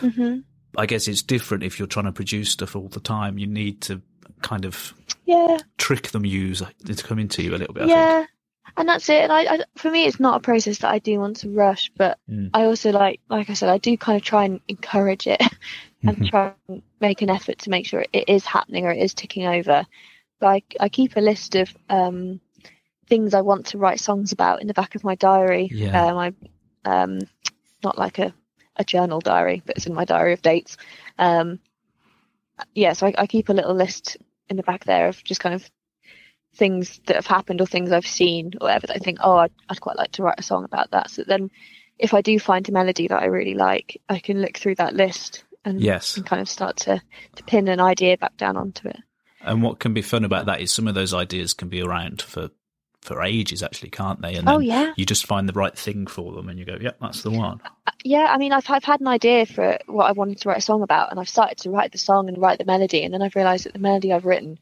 [0.00, 0.38] hmm
[0.76, 3.38] I guess it's different if you're trying to produce stuff all the time.
[3.38, 4.00] You need to
[4.40, 4.94] kind of
[5.32, 5.58] Yeah.
[5.78, 7.84] trick them use to come into you a little bit.
[7.84, 8.26] I yeah.
[8.76, 9.22] And that's it.
[9.22, 11.90] And I, I, for me, it's not a process that I do want to rush,
[11.96, 12.50] but Mm.
[12.54, 15.40] I also like, like I said, I do kind of try and encourage it
[16.02, 16.30] and Mhm.
[16.30, 19.46] try and make an effort to make sure it is happening or it is ticking
[19.46, 19.84] over.
[20.40, 22.40] But I, I keep a list of um,
[23.08, 25.68] things I want to write songs about in the back of my diary.
[25.72, 26.06] Yeah.
[26.06, 26.32] Um, I,
[26.84, 27.18] um,
[27.84, 28.32] not like a,
[28.76, 30.76] a journal diary, but it's in my diary of dates.
[31.18, 31.58] Um,
[32.74, 34.16] yeah, so I, I keep a little list
[34.52, 35.68] in the back there of just kind of
[36.54, 39.52] things that have happened or things I've seen or whatever that I think, oh, I'd,
[39.68, 41.10] I'd quite like to write a song about that.
[41.10, 41.50] So then
[41.98, 44.94] if I do find a melody that I really like, I can look through that
[44.94, 46.16] list and, Yes.
[46.16, 47.00] and kind of start to,
[47.36, 48.98] to pin an idea back down onto it.
[49.40, 52.22] And what can be fun about that is some of those ideas can be around
[52.22, 52.50] for
[53.02, 54.36] for ages, actually, can't they?
[54.36, 56.98] And oh yeah, you just find the right thing for them, and you go, "Yep,
[57.00, 60.12] that's the one." Uh, yeah, I mean, I've I've had an idea for what I
[60.12, 62.58] wanted to write a song about, and I've started to write the song and write
[62.58, 64.58] the melody, and then I've realised that the melody I've written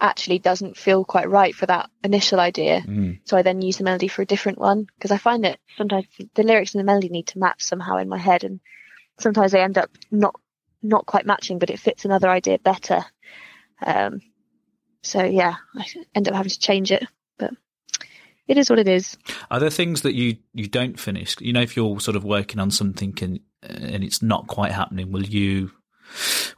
[0.00, 2.80] actually doesn't feel quite right for that initial idea.
[2.80, 3.20] Mm.
[3.24, 6.06] So I then use the melody for a different one because I find that sometimes
[6.34, 8.60] the lyrics and the melody need to match somehow in my head, and
[9.20, 10.34] sometimes they end up not
[10.82, 13.04] not quite matching, but it fits another idea better.
[13.84, 14.22] Um,
[15.02, 17.06] so yeah, I end up having to change it,
[18.52, 19.16] it is what it is.
[19.50, 21.36] Are there things that you you don't finish?
[21.40, 25.10] You know, if you're sort of working on something and and it's not quite happening,
[25.10, 25.72] will you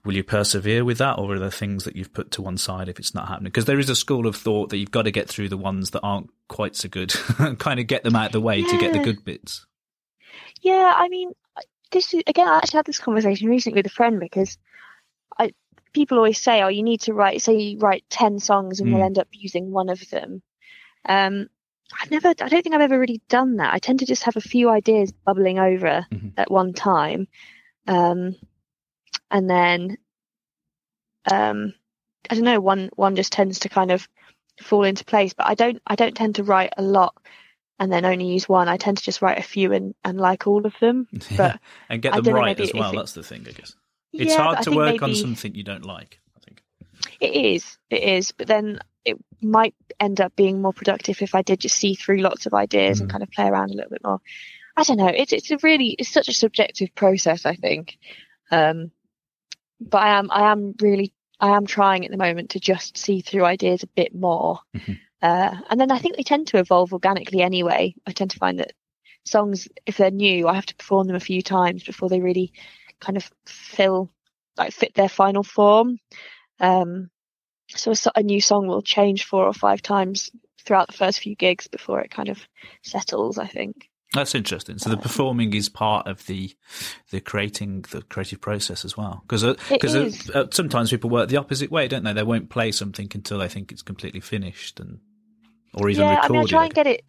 [0.05, 2.89] will you persevere with that, or are there things that you've put to one side
[2.89, 3.51] if it's not happening?
[3.51, 5.91] Because there is a school of thought that you've got to get through the ones
[5.91, 7.11] that aren't quite so good,
[7.59, 8.71] kind of get them out of the way yeah.
[8.71, 9.67] to get the good bits.
[10.61, 11.33] Yeah, I mean,
[11.93, 14.59] this is, again, I actually had this conversation recently with a friend because
[15.39, 15.53] I
[15.93, 18.93] people always say, "Oh, you need to write." Say you write ten songs and mm.
[18.93, 20.43] you'll end up using one of them.
[21.07, 21.49] Um,
[22.01, 23.73] I've never, I don't think I've ever really done that.
[23.73, 26.29] I tend to just have a few ideas bubbling over mm-hmm.
[26.37, 27.29] at one time.
[27.87, 28.37] Um,
[29.31, 29.99] and then,
[31.31, 31.75] um,
[32.31, 34.09] I don't know, one, one just tends to kind of
[34.63, 37.15] fall into place, but I don't, I don't tend to write a lot
[37.79, 38.69] and then only use one.
[38.69, 42.01] I tend to just write a few and, and like all of them, but and
[42.01, 42.93] get them right as well.
[42.93, 43.75] It, That's the thing, I guess.
[44.13, 46.21] It's yeah, hard to work maybe, on something you don't like.
[47.21, 47.79] It is.
[47.91, 51.77] It is, but then it might end up being more productive if I did just
[51.77, 53.03] see through lots of ideas mm.
[53.03, 54.21] and kind of play around a little bit more.
[54.77, 55.09] I don't know.
[55.09, 57.47] It's it's a really it's such a subjective process.
[57.47, 57.99] I think,
[58.51, 58.91] um,
[59.81, 63.21] but I am I am really I am trying at the moment to just see
[63.21, 64.93] through ideas a bit more, mm-hmm.
[65.23, 67.95] uh, and then I think they tend to evolve organically anyway.
[68.07, 68.73] I tend to find that
[69.25, 72.53] songs, if they're new, I have to perform them a few times before they really
[73.01, 74.11] kind of fill
[74.57, 75.99] like fit their final form.
[76.61, 77.11] Um,
[77.69, 80.31] so a, a new song will change four or five times
[80.65, 82.39] throughout the first few gigs before it kind of
[82.83, 83.39] settles.
[83.39, 83.89] I think.
[84.13, 84.79] That's interesting.
[84.79, 86.55] So the performing is part of the
[87.11, 89.23] the creating the creative process as well.
[89.27, 92.13] Because because uh, uh, uh, sometimes people work the opposite way, don't they?
[92.13, 95.01] They won't play something until they think it's completely finished and
[95.75, 96.31] or even yeah, recorded.
[96.31, 97.05] I mean, I try and get it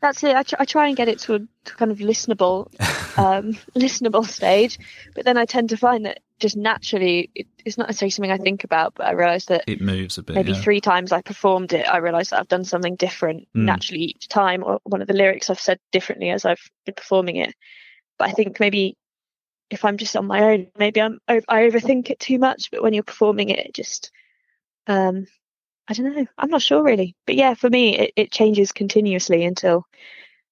[0.00, 0.36] that's it.
[0.36, 2.68] I, tr- I try and get it to a to kind of listenable,
[3.18, 4.78] um, listenable stage,
[5.14, 8.38] but then I tend to find that just naturally, it, it's not necessarily something I
[8.38, 10.36] think about, but I realise that it moves a bit.
[10.36, 10.60] Maybe yeah.
[10.60, 13.64] three times I performed it, I realise that I've done something different mm.
[13.64, 17.36] naturally each time, or one of the lyrics I've said differently as I've been performing
[17.36, 17.54] it.
[18.18, 18.96] But I think maybe
[19.70, 22.70] if I'm just on my own, maybe I'm I overthink it too much.
[22.70, 24.10] But when you're performing it, it just
[24.86, 25.26] um,
[25.88, 26.26] I don't know.
[26.36, 27.14] I'm not sure really.
[27.26, 29.84] But yeah, for me, it, it changes continuously until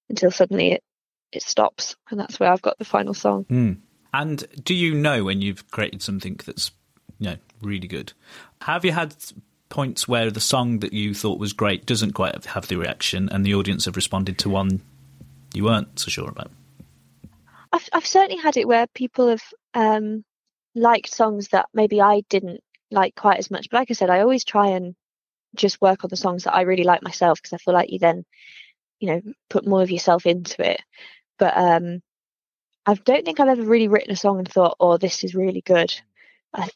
[0.09, 0.83] until suddenly it
[1.31, 3.45] it stops, and that's where I've got the final song.
[3.49, 3.77] Mm.
[4.13, 6.71] And do you know when you've created something that's
[7.19, 8.13] you know really good?
[8.61, 9.15] Have you had
[9.69, 13.45] points where the song that you thought was great doesn't quite have the reaction, and
[13.45, 14.81] the audience have responded to one
[15.53, 16.51] you weren't so sure about?
[17.71, 19.43] I've I've certainly had it where people have
[19.73, 20.23] um,
[20.75, 23.69] liked songs that maybe I didn't like quite as much.
[23.69, 24.95] But like I said, I always try and
[25.55, 27.99] just work on the songs that I really like myself because I feel like you
[27.99, 28.25] then,
[28.99, 30.81] you know, put more of yourself into it.
[31.37, 32.01] But um,
[32.87, 35.61] I don't think I've ever really written a song and thought, "Oh, this is really
[35.61, 35.93] good,"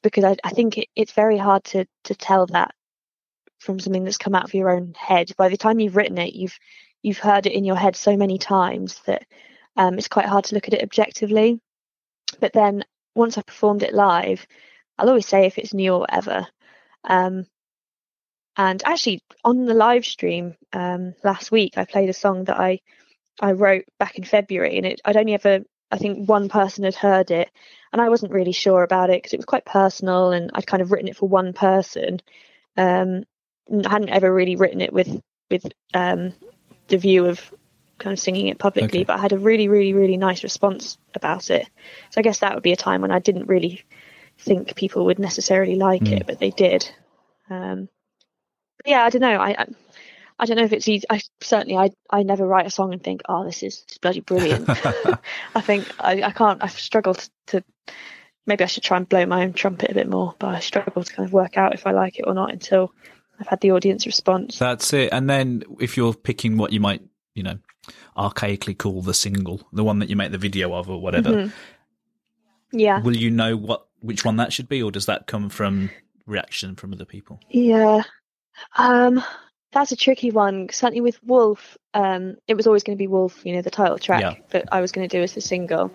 [0.03, 2.75] because I, I think it, it's very hard to to tell that
[3.59, 5.31] from something that's come out of your own head.
[5.37, 6.57] By the time you've written it, you've
[7.01, 9.25] you've heard it in your head so many times that
[9.77, 11.61] um, it's quite hard to look at it objectively.
[12.41, 12.83] But then
[13.15, 14.45] once I've performed it live,
[14.97, 16.47] I'll always say if it's new or whatever.
[17.05, 17.45] Um,
[18.57, 22.81] and actually, on the live stream um, last week, I played a song that I
[23.39, 26.95] I wrote back in February, and it, I'd only ever I think one person had
[26.95, 27.49] heard it,
[27.91, 30.81] and I wasn't really sure about it because it was quite personal, and I'd kind
[30.81, 32.21] of written it for one person.
[32.77, 33.23] Um,
[33.69, 36.33] I hadn't ever really written it with with um,
[36.87, 37.53] the view of
[37.99, 39.03] kind of singing it publicly, okay.
[39.03, 41.67] but I had a really, really, really nice response about it.
[42.09, 43.83] So I guess that would be a time when I didn't really
[44.39, 46.13] think people would necessarily like mm.
[46.13, 46.89] it, but they did.
[47.49, 47.89] Um,
[48.85, 49.39] yeah, I don't know.
[49.39, 49.65] I, I,
[50.41, 51.05] I don't know if it's easy.
[51.07, 54.65] I certainly I I never write a song and think, oh, this is bloody brilliant.
[55.55, 56.63] I think I, I can't.
[56.63, 57.63] I've struggled to.
[58.47, 61.03] Maybe I should try and blow my own trumpet a bit more, but I struggle
[61.03, 62.91] to kind of work out if I like it or not until
[63.39, 64.57] I've had the audience response.
[64.57, 65.13] That's it.
[65.13, 67.03] And then if you're picking what you might,
[67.35, 67.59] you know,
[68.17, 71.29] archaically call the single, the one that you make the video of or whatever.
[71.29, 72.79] Mm-hmm.
[72.79, 72.99] Yeah.
[73.01, 75.91] Will you know what which one that should be, or does that come from
[76.25, 77.39] reaction from other people?
[77.49, 78.01] Yeah,
[78.75, 79.23] um,
[79.71, 80.67] that's a tricky one.
[80.71, 83.97] Certainly with Wolf, um, it was always going to be Wolf, you know, the title
[83.97, 84.35] track yeah.
[84.49, 85.91] that I was going to do as the single.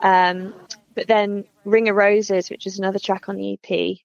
[0.00, 0.54] Um,
[0.94, 3.98] but then Ring of Roses, which is another track on the EP,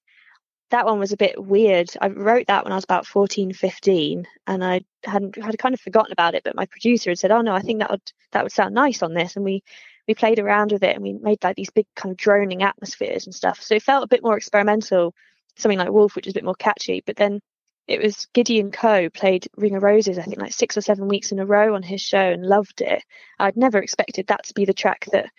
[0.70, 1.90] that one was a bit weird.
[2.00, 5.80] I wrote that when I was about 14, 15, and I hadn't had kind of
[5.80, 6.44] forgotten about it.
[6.44, 9.02] But my producer had said, "Oh no, I think that would that would sound nice
[9.02, 9.62] on this," and we
[10.06, 13.26] we played around with it and we made like these big kind of droning atmospheres
[13.26, 13.62] and stuff.
[13.62, 15.14] So it felt a bit more experimental.
[15.56, 17.40] Something like Wolf, which is a bit more catchy, but then
[17.88, 21.32] it was Gideon Coe played Ring of Roses, I think like six or seven weeks
[21.32, 23.02] in a row on his show and loved it.
[23.38, 25.30] I'd never expected that to be the track that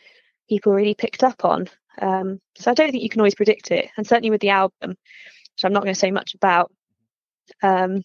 [0.50, 1.70] people really picked up on.
[2.02, 3.90] Um, so I don't think you can always predict it.
[3.96, 6.72] And certainly with the album, which I'm not going to say much about,
[7.62, 8.04] um,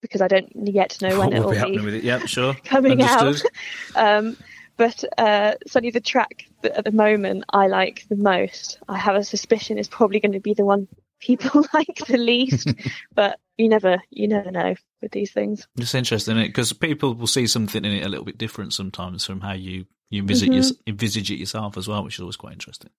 [0.00, 2.04] because I don't yet know when it will be, be with it.
[2.04, 2.54] Yeah, sure.
[2.64, 3.50] coming Understood.
[3.94, 4.18] out.
[4.18, 4.36] um,
[4.78, 9.16] but uh, certainly the track that at the moment I like the most, I have
[9.16, 10.88] a suspicion is probably going to be the one
[11.20, 12.72] people like the least.
[13.14, 15.66] but you never, you never know with these things.
[15.76, 19.40] It's interesting, because people will see something in it a little bit different sometimes from
[19.40, 20.62] how you you envisage, mm-hmm.
[20.62, 22.90] your, envisage it yourself as well, which is always quite interesting.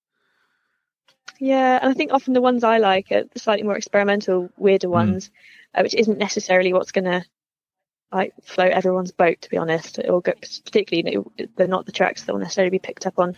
[1.40, 4.88] Yeah, and I think often the ones I like are the slightly more experimental, weirder
[4.88, 4.92] mm.
[4.92, 5.80] ones, mm.
[5.80, 7.24] uh, which isn't necessarily what's going to
[8.12, 9.42] like float everyone's boat.
[9.42, 11.24] To be honest, it will go particularly
[11.56, 13.36] they're not the tracks that will necessarily be picked up on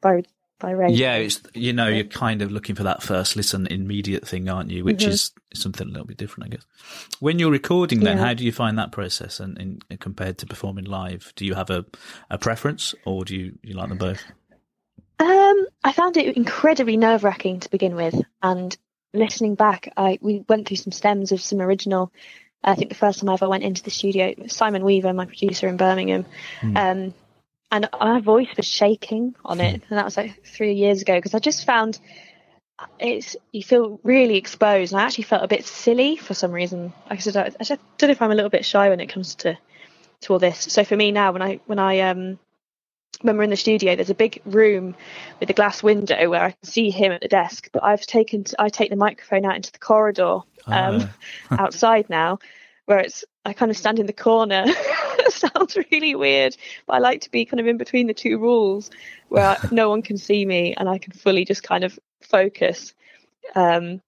[0.00, 0.22] by
[0.58, 0.96] by radio.
[0.96, 4.70] Yeah, it's you know you're kind of looking for that first listen immediate thing, aren't
[4.70, 4.84] you?
[4.84, 5.10] Which mm-hmm.
[5.10, 6.64] is something a little bit different, I guess.
[7.20, 8.26] When you're recording, then yeah.
[8.26, 11.32] how do you find that process and, and, compared to performing live?
[11.36, 11.84] Do you have a,
[12.30, 14.22] a preference, or do you you like them both?
[15.20, 18.76] Um, I found it incredibly nerve wracking to begin with, and
[19.14, 22.12] listening back, I we went through some stems of some original.
[22.62, 25.68] I think the first time I ever went into the studio, Simon Weaver, my producer
[25.68, 26.26] in Birmingham,
[26.60, 26.76] mm.
[26.76, 27.14] um,
[27.70, 31.34] and my voice was shaking on it, and that was like three years ago because
[31.34, 31.98] I just found
[32.98, 36.92] it's you feel really exposed, and I actually felt a bit silly for some reason.
[37.10, 39.08] Like I said, I, I don't know if I'm a little bit shy when it
[39.08, 39.58] comes to
[40.22, 40.58] to all this.
[40.58, 42.38] So for me now, when I when I um
[43.22, 44.94] when we're in the studio, there's a big room
[45.40, 47.68] with a glass window where I can see him at the desk.
[47.72, 51.08] But I've taken I take the microphone out into the corridor um, uh.
[51.58, 52.38] outside now,
[52.88, 54.64] where it's I kind of stand in the corner.
[55.28, 58.90] sounds really weird, but I like to be kind of in between the two rules
[59.28, 62.94] where no one can see me and I can fully just kind of focus.
[63.54, 64.00] Um,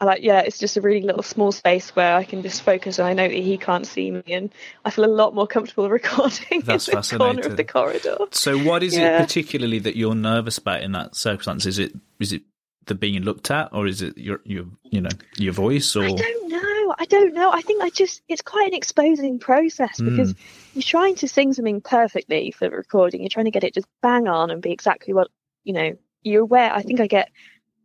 [0.00, 2.98] I like, yeah, it's just a really little small space where I can just focus,
[2.98, 4.52] and I know that he can't see me, and
[4.84, 8.16] I feel a lot more comfortable recording That's in the corner of the corridor.
[8.30, 9.16] So, what is yeah.
[9.16, 11.66] it particularly that you're nervous about in that circumstance?
[11.66, 12.42] Is it is it
[12.86, 15.96] the being looked at, or is it your your you know your voice?
[15.96, 16.67] Or I don't know.
[16.98, 17.50] I don't know.
[17.50, 20.10] I think I just it's quite an exposing process hmm.
[20.10, 20.38] because mm.
[20.74, 23.20] you're trying to sing something perfectly for the recording.
[23.20, 25.28] You're trying to get it just bang on and be exactly what
[25.64, 25.96] you know.
[26.22, 26.72] You're aware.
[26.72, 27.30] I think I get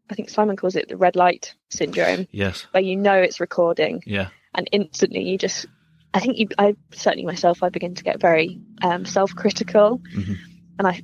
[0.09, 2.27] I think Simon calls it the red light syndrome.
[2.31, 2.67] Yes.
[2.71, 4.03] Where you know it's recording.
[4.05, 4.29] Yeah.
[4.53, 5.65] And instantly you just,
[6.13, 10.01] I think you, I certainly myself, I begin to get very um, self critical.
[10.15, 10.33] Mm-hmm.
[10.79, 11.01] And I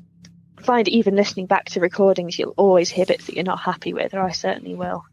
[0.61, 4.13] find even listening back to recordings, you'll always hear bits that you're not happy with,
[4.13, 5.03] or I certainly will.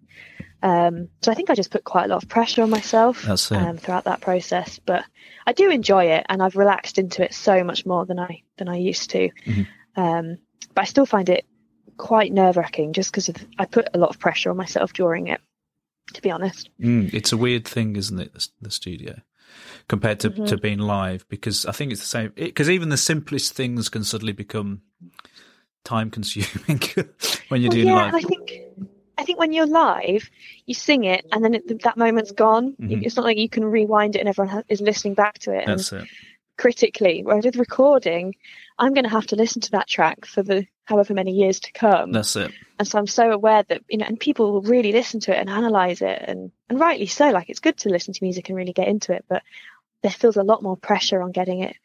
[0.63, 3.77] Um, so I think I just put quite a lot of pressure on myself um,
[3.77, 5.05] throughout that process, but
[5.47, 8.69] I do enjoy it, and I've relaxed into it so much more than I than
[8.69, 9.31] I used to.
[9.47, 10.01] Mm-hmm.
[10.01, 10.39] Um,
[10.75, 11.45] but I still find it
[11.97, 15.41] quite nerve wracking just because I put a lot of pressure on myself during it,
[16.15, 16.71] to be honest.
[16.81, 19.21] Mm, it's a weird thing, isn't it, the, the studio?
[19.89, 20.45] Compared to, mm-hmm.
[20.47, 22.33] to being live, because I think it's the same.
[22.35, 24.83] Because even the simplest things can suddenly become
[25.85, 26.81] time consuming
[27.49, 28.15] when you're well, doing yeah, live.
[28.15, 28.66] I think
[29.19, 30.29] I think when you're live,
[30.67, 32.75] you sing it, and then it, that moment's gone.
[32.81, 33.03] Mm-hmm.
[33.03, 35.67] It's not like you can rewind it, and everyone is listening back to it.
[35.67, 36.07] That's it.
[36.59, 38.35] Critically, whereas with recording,
[38.79, 41.73] I'm going to have to listen to that track for the however many years to
[41.73, 42.13] come.
[42.13, 42.51] That's it.
[42.79, 45.39] And so I'm so aware that, you know, and people will really listen to it
[45.39, 47.31] and analyze it and, and rightly so.
[47.31, 49.43] Like it's good to listen to music and really get into it, but
[50.03, 51.77] there feels a lot more pressure on getting it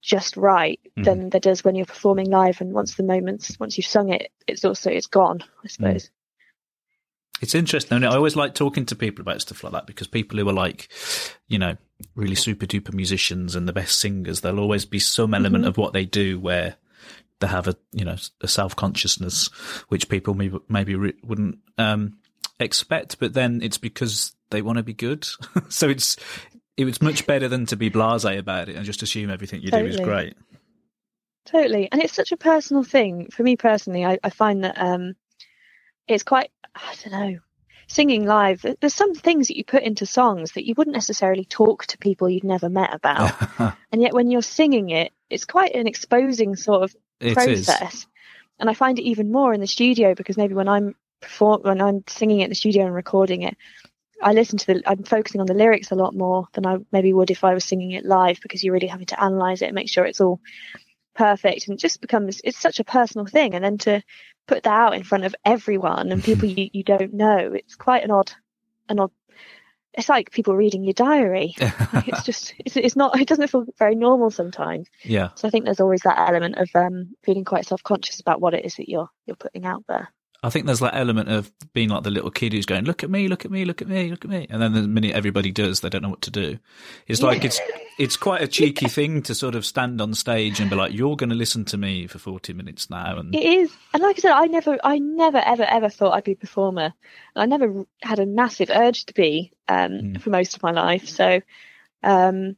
[0.00, 1.04] just right mm.
[1.04, 2.60] than there does when you're performing live.
[2.60, 6.10] And once the moments, once you've sung it, it's also, it's gone, I suppose.
[7.42, 8.02] It's interesting.
[8.02, 10.88] I always like talking to people about stuff like that because people who are like,
[11.48, 11.76] you know,
[12.14, 15.68] really super duper musicians and the best singers, there'll always be some element mm-hmm.
[15.68, 16.76] of what they do where
[17.40, 19.48] they have a you know a self consciousness
[19.88, 22.18] which people maybe maybe re- wouldn't um,
[22.58, 25.26] expect, but then it's because they want to be good.
[25.68, 26.16] so it's
[26.76, 29.90] it's much better than to be blasé about it and just assume everything you totally.
[29.90, 30.36] do is great.
[31.46, 34.04] Totally, and it's such a personal thing for me personally.
[34.04, 35.14] I, I find that um,
[36.08, 37.38] it's quite I don't know
[37.88, 38.64] singing live.
[38.80, 42.28] There's some things that you put into songs that you wouldn't necessarily talk to people
[42.28, 43.32] you'd never met about,
[43.92, 47.94] and yet when you're singing it, it's quite an exposing sort of it process.
[47.94, 48.06] Is.
[48.58, 51.80] And I find it even more in the studio because maybe when I'm perform when
[51.80, 53.56] I'm singing it in the studio and recording it,
[54.22, 57.12] I listen to the I'm focusing on the lyrics a lot more than I maybe
[57.12, 59.74] would if I was singing it live because you're really having to analyze it and
[59.74, 60.40] make sure it's all
[61.16, 63.54] perfect and it just becomes it's such a personal thing.
[63.54, 64.02] And then to
[64.46, 68.04] put that out in front of everyone and people you, you don't know it's quite
[68.04, 68.32] an odd
[68.88, 69.10] an odd
[69.92, 71.54] it's like people reading your diary.
[72.06, 74.88] It's just it's, it's not it doesn't feel very normal sometimes.
[75.02, 75.30] Yeah.
[75.34, 78.64] So i think there's always that element of um feeling quite self-conscious about what it
[78.64, 80.12] is that you're you're putting out there
[80.42, 83.10] I think there's that element of being like the little kid who's going, "Look at
[83.10, 85.50] me, look at me, look at me, look at me," and then the minute everybody
[85.50, 86.58] does, they don't know what to do.
[87.06, 87.60] It's like it's
[87.98, 91.16] it's quite a cheeky thing to sort of stand on stage and be like, "You're
[91.16, 94.20] going to listen to me for 40 minutes now." And it is, and like I
[94.20, 96.92] said, I never, I never, ever, ever thought I'd be a performer.
[97.34, 100.20] I never had a massive urge to be um, mm.
[100.20, 101.08] for most of my life.
[101.08, 101.40] So,
[102.02, 102.56] um,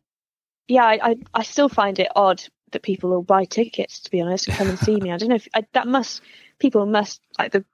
[0.66, 4.20] yeah, I, I, I still find it odd that people will buy tickets to be
[4.20, 5.10] honest and come and see me.
[5.10, 6.20] I don't know if I, that must
[6.58, 7.64] people must like the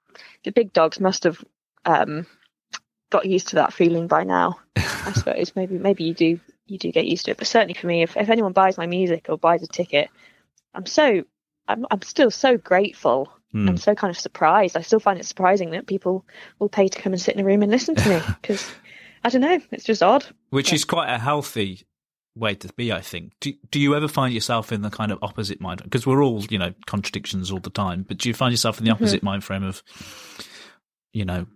[0.43, 1.43] the big dogs must have
[1.85, 2.25] um,
[3.09, 4.59] got used to that feeling by now.
[4.75, 7.87] I suppose maybe maybe you do you do get used to it, but certainly for
[7.87, 10.09] me, if if anyone buys my music or buys a ticket,
[10.73, 11.23] I'm so
[11.67, 13.31] I'm I'm still so grateful.
[13.53, 13.69] Mm.
[13.69, 14.75] I'm so kind of surprised.
[14.75, 16.25] I still find it surprising that people
[16.59, 18.65] will pay to come and sit in a room and listen to me because
[19.23, 20.25] I don't know, it's just odd.
[20.49, 21.85] Which is quite a healthy
[22.35, 23.33] way to be, I think.
[23.39, 25.81] Do, do you ever find yourself in the kind of opposite mind?
[25.83, 28.85] Because we're all, you know, contradictions all the time, but do you find yourself in
[28.85, 29.25] the opposite mm-hmm.
[29.25, 29.81] mind frame of,
[31.13, 31.47] you know,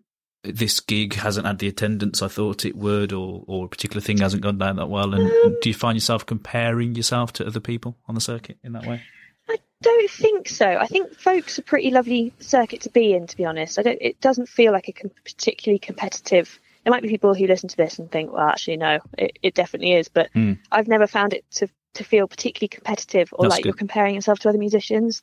[0.43, 4.19] this gig hasn't had the attendance I thought it would, or, or a particular thing
[4.19, 5.13] hasn't gone down that well?
[5.13, 8.73] And, um, do you find yourself comparing yourself to other people on the circuit in
[8.73, 9.01] that way?
[9.49, 10.65] I don't think so.
[10.65, 13.79] I think folk's a pretty lovely circuit to be in, to be honest.
[13.79, 17.47] I don't, it doesn't feel like a com- particularly competitive there might be people who
[17.47, 20.07] listen to this and think, well, actually, no, it, it definitely is.
[20.07, 20.57] But mm.
[20.71, 23.69] I've never found it to, to feel particularly competitive or That's like good.
[23.69, 25.21] you're comparing yourself to other musicians.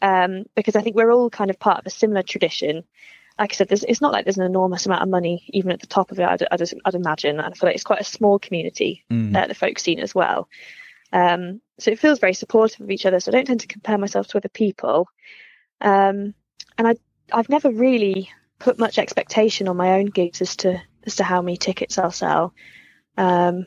[0.00, 2.82] Um, because I think we're all kind of part of a similar tradition.
[3.38, 5.86] Like I said, it's not like there's an enormous amount of money even at the
[5.86, 6.24] top of it.
[6.24, 9.34] I'd, I'd, I'd imagine, and I feel like it's quite a small community, mm.
[9.34, 10.48] uh, the folk scene as well.
[11.12, 13.20] Um, so it feels very supportive of each other.
[13.20, 15.08] So I don't tend to compare myself to other people,
[15.80, 16.34] um,
[16.78, 16.94] and I
[17.32, 21.42] I've never really put much expectation on my own gigs as to as to how
[21.42, 22.54] many tickets I'll sell.
[23.16, 23.66] Um,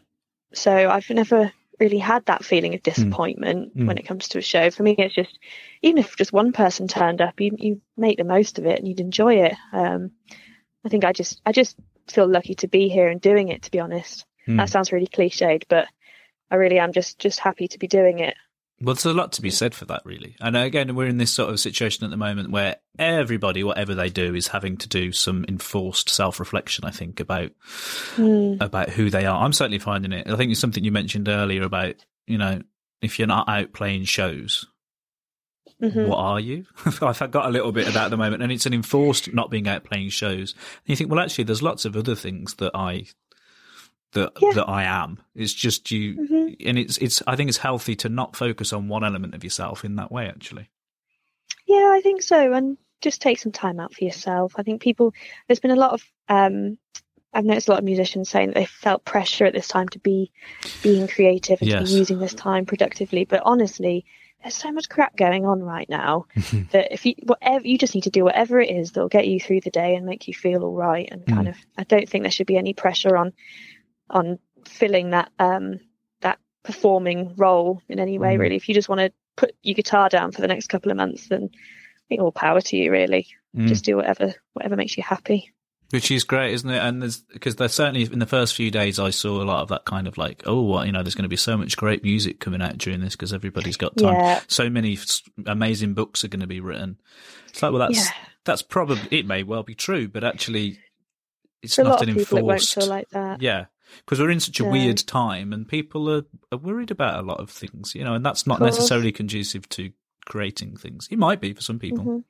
[0.53, 2.89] so I've never really had that feeling of hmm.
[2.89, 3.87] disappointment mm.
[3.87, 4.71] when it comes to a show.
[4.71, 5.37] For me, it's just
[5.81, 8.87] even if just one person turned up, you you make the most of it and
[8.87, 9.55] you'd enjoy it.
[9.71, 10.11] Um,
[10.85, 11.77] I think I just I just
[12.07, 13.63] feel lucky to be here and doing it.
[13.63, 14.57] To be honest, mm.
[14.57, 15.87] that sounds really cliched, but
[16.49, 18.35] I really am just just happy to be doing it.
[18.81, 20.35] Well, there's a lot to be said for that, really.
[20.41, 24.09] And again, we're in this sort of situation at the moment where everybody, whatever they
[24.09, 26.83] do, is having to do some enforced self-reflection.
[26.83, 27.51] I think about
[28.15, 28.61] mm.
[28.61, 29.43] about who they are.
[29.43, 30.29] I'm certainly finding it.
[30.29, 31.95] I think it's something you mentioned earlier about
[32.27, 32.61] you know
[33.01, 34.65] if you're not out playing shows,
[35.81, 36.07] mm-hmm.
[36.07, 36.65] what are you?
[37.01, 39.49] I've got a little bit of that at the moment, and it's an enforced not
[39.49, 40.53] being out playing shows.
[40.53, 43.05] And you think, well, actually, there's lots of other things that I
[44.13, 44.51] that yeah.
[44.53, 45.19] that I am.
[45.35, 46.67] It's just you, mm-hmm.
[46.67, 47.21] and it's it's.
[47.27, 50.27] I think it's healthy to not focus on one element of yourself in that way.
[50.27, 50.69] Actually,
[51.67, 54.53] yeah, I think so, and just take some time out for yourself.
[54.57, 55.13] I think people.
[55.47, 56.03] There's been a lot of.
[56.29, 56.77] um
[57.33, 59.99] I've noticed a lot of musicians saying that they felt pressure at this time to
[59.99, 60.31] be
[60.81, 61.79] being creative and yes.
[61.81, 63.25] to be using this time productively.
[63.25, 64.05] But honestly,
[64.41, 66.27] there's so much crap going on right now
[66.71, 69.39] that if you whatever you just need to do whatever it is that'll get you
[69.39, 71.49] through the day and make you feel all right and kind mm.
[71.49, 73.33] of I don't think there should be any pressure on
[74.09, 75.79] on filling that um,
[76.21, 78.35] that performing role in any way.
[78.35, 78.39] Mm.
[78.39, 80.97] Really, if you just want to put your guitar down for the next couple of
[80.97, 81.49] months, then
[82.19, 82.91] all power to you.
[82.91, 83.67] Really, mm.
[83.67, 85.53] just do whatever whatever makes you happy.
[85.91, 86.79] Which is great, isn't it?
[86.79, 89.69] And there's because there's certainly in the first few days I saw a lot of
[89.69, 92.03] that kind of like, oh, what you know, there's going to be so much great
[92.03, 94.15] music coming out during this because everybody's got time.
[94.15, 94.41] Yeah.
[94.47, 94.97] So many
[95.45, 96.99] amazing books are going to be written.
[97.49, 98.11] It's like, well, that's yeah.
[98.45, 100.79] that's probably it may well be true, but actually,
[101.61, 102.33] it's For not an enforced.
[102.33, 103.41] It won't feel like that.
[103.43, 103.65] Yeah,
[103.99, 107.39] because we're in such a weird time and people are, are, worried about a lot
[107.39, 109.91] of things, you know, and that's not necessarily conducive to
[110.25, 111.07] creating things.
[111.11, 112.23] It might be for some people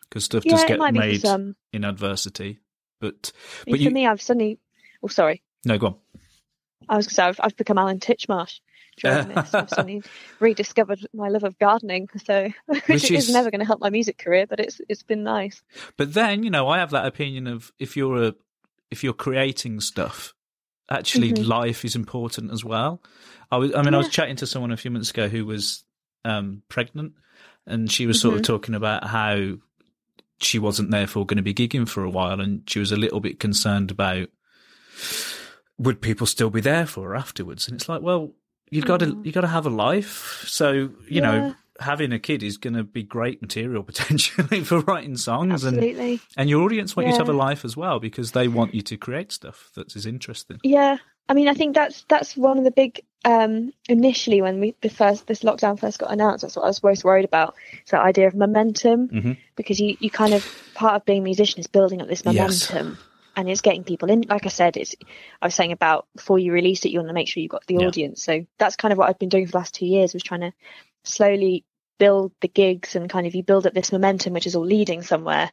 [0.00, 0.38] because mm-hmm.
[0.38, 1.24] stuff yeah, does get made
[1.72, 2.60] in adversity.
[3.00, 3.32] But,
[3.66, 3.90] but for you...
[3.90, 4.58] me, I've suddenly,
[5.02, 5.42] oh, sorry.
[5.64, 5.96] No, go on.
[6.88, 8.60] I was going to say, I've, I've become Alan Titchmarsh
[8.98, 9.54] during this.
[9.54, 10.02] I've suddenly
[10.40, 12.50] rediscovered my love of gardening, so
[12.86, 15.62] which, is never going to help my music career, but it's it's been nice.
[15.96, 18.34] But then, you know, I have that opinion of if you're a
[18.90, 20.34] if you're creating stuff,
[20.90, 21.48] actually mm-hmm.
[21.48, 23.02] life is important as well.
[23.50, 23.98] I was, I mean, yeah.
[23.98, 25.84] I was chatting to someone a few months ago who was
[26.24, 27.12] um, pregnant,
[27.66, 28.40] and she was sort mm-hmm.
[28.40, 29.54] of talking about how
[30.40, 33.20] she wasn't therefore going to be gigging for a while, and she was a little
[33.20, 34.28] bit concerned about
[35.78, 37.66] would people still be there for her afterwards.
[37.66, 38.32] And it's like, well,
[38.70, 39.24] you've got to mm-hmm.
[39.24, 41.20] you got to have a life, so you yeah.
[41.20, 46.12] know having a kid is going to be great material potentially for writing songs Absolutely.
[46.12, 47.12] and and your audience want yeah.
[47.12, 49.94] you to have a life as well because they want you to create stuff that
[49.96, 50.98] is interesting yeah
[51.28, 54.90] i mean i think that's that's one of the big um, initially when we the
[54.90, 57.54] first this lockdown first got announced, that's what I was most worried about.
[57.80, 59.32] It's that idea of momentum Mm-hmm.
[59.56, 60.44] because you you kind of
[60.74, 62.70] part of being a musician is building up this Yes.
[62.70, 62.98] momentum.
[63.34, 64.26] And it's getting people in.
[64.28, 64.94] Like I said, it's.
[65.40, 67.66] I was saying about before you release it, you want to make sure you've got
[67.66, 67.86] the Yeah.
[67.86, 68.22] audience.
[68.22, 70.12] So that's kind of what I've been doing for the last two years.
[70.12, 70.52] Was trying to
[71.04, 71.64] slowly
[71.98, 75.02] build the gigs and kind of you build up this momentum, which is all leading
[75.02, 75.50] somewhere.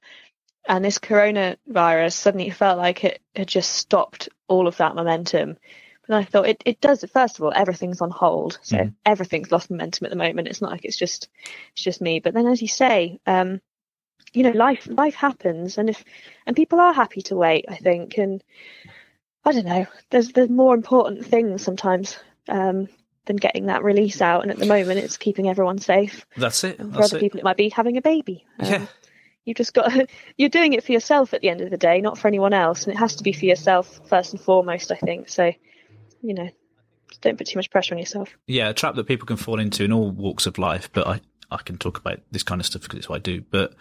[0.68, 5.58] And this coronavirus suddenly felt like it had just stopped all of that momentum.
[6.08, 7.06] But I thought it, it does.
[7.12, 8.96] First of all, everything's on hold, so Mhm.
[9.06, 10.48] everything's lost momentum at the moment.
[10.48, 11.30] It's not like it's just
[11.74, 12.20] it's just me.
[12.20, 13.62] But then, as you say, um,
[14.34, 16.04] you know, life life happens, and if
[16.46, 17.66] and people are happy to wait.
[17.70, 18.44] I think, and
[19.46, 19.86] I don't know.
[20.10, 22.88] There's there's more important things sometimes um,
[23.26, 24.42] than getting that release out.
[24.42, 26.26] And at the moment, it's keeping everyone safe.
[26.38, 26.80] That's it.
[26.80, 27.22] And for That's other it.
[27.22, 28.46] people, it might be having a baby.
[28.60, 28.86] Um, Yeah.
[29.44, 29.92] You've just got
[30.38, 32.84] you're doing it for yourself at the end of the day, not for anyone else,
[32.86, 34.92] and it has to be for yourself first and foremost.
[34.92, 35.52] I think so.
[36.22, 36.50] You know,
[37.22, 38.30] don't put too much pressure on yourself.
[38.46, 40.92] yeah, a trap that people can fall into in all walks of life.
[40.94, 43.42] But I, I can talk about this kind of stuff because it's what I do.
[43.42, 43.74] But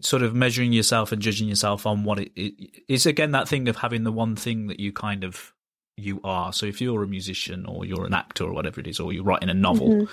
[0.00, 3.68] sort of measuring yourself and judging yourself on what it, it is again that thing
[3.68, 5.52] of having the one thing that you kind of
[5.96, 6.52] you are.
[6.52, 9.24] So if you're a musician or you're an actor or whatever it is, or you're
[9.24, 10.08] writing a novel,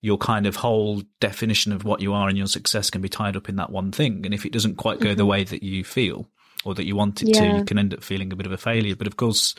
[0.00, 3.36] your kind of whole definition of what you are and your success can be tied
[3.36, 4.24] up in that one thing.
[4.24, 6.28] And if it doesn't quite go the way that you feel
[6.64, 8.58] or that you want it to, you can end up feeling a bit of a
[8.58, 8.94] failure.
[8.96, 9.54] But of course,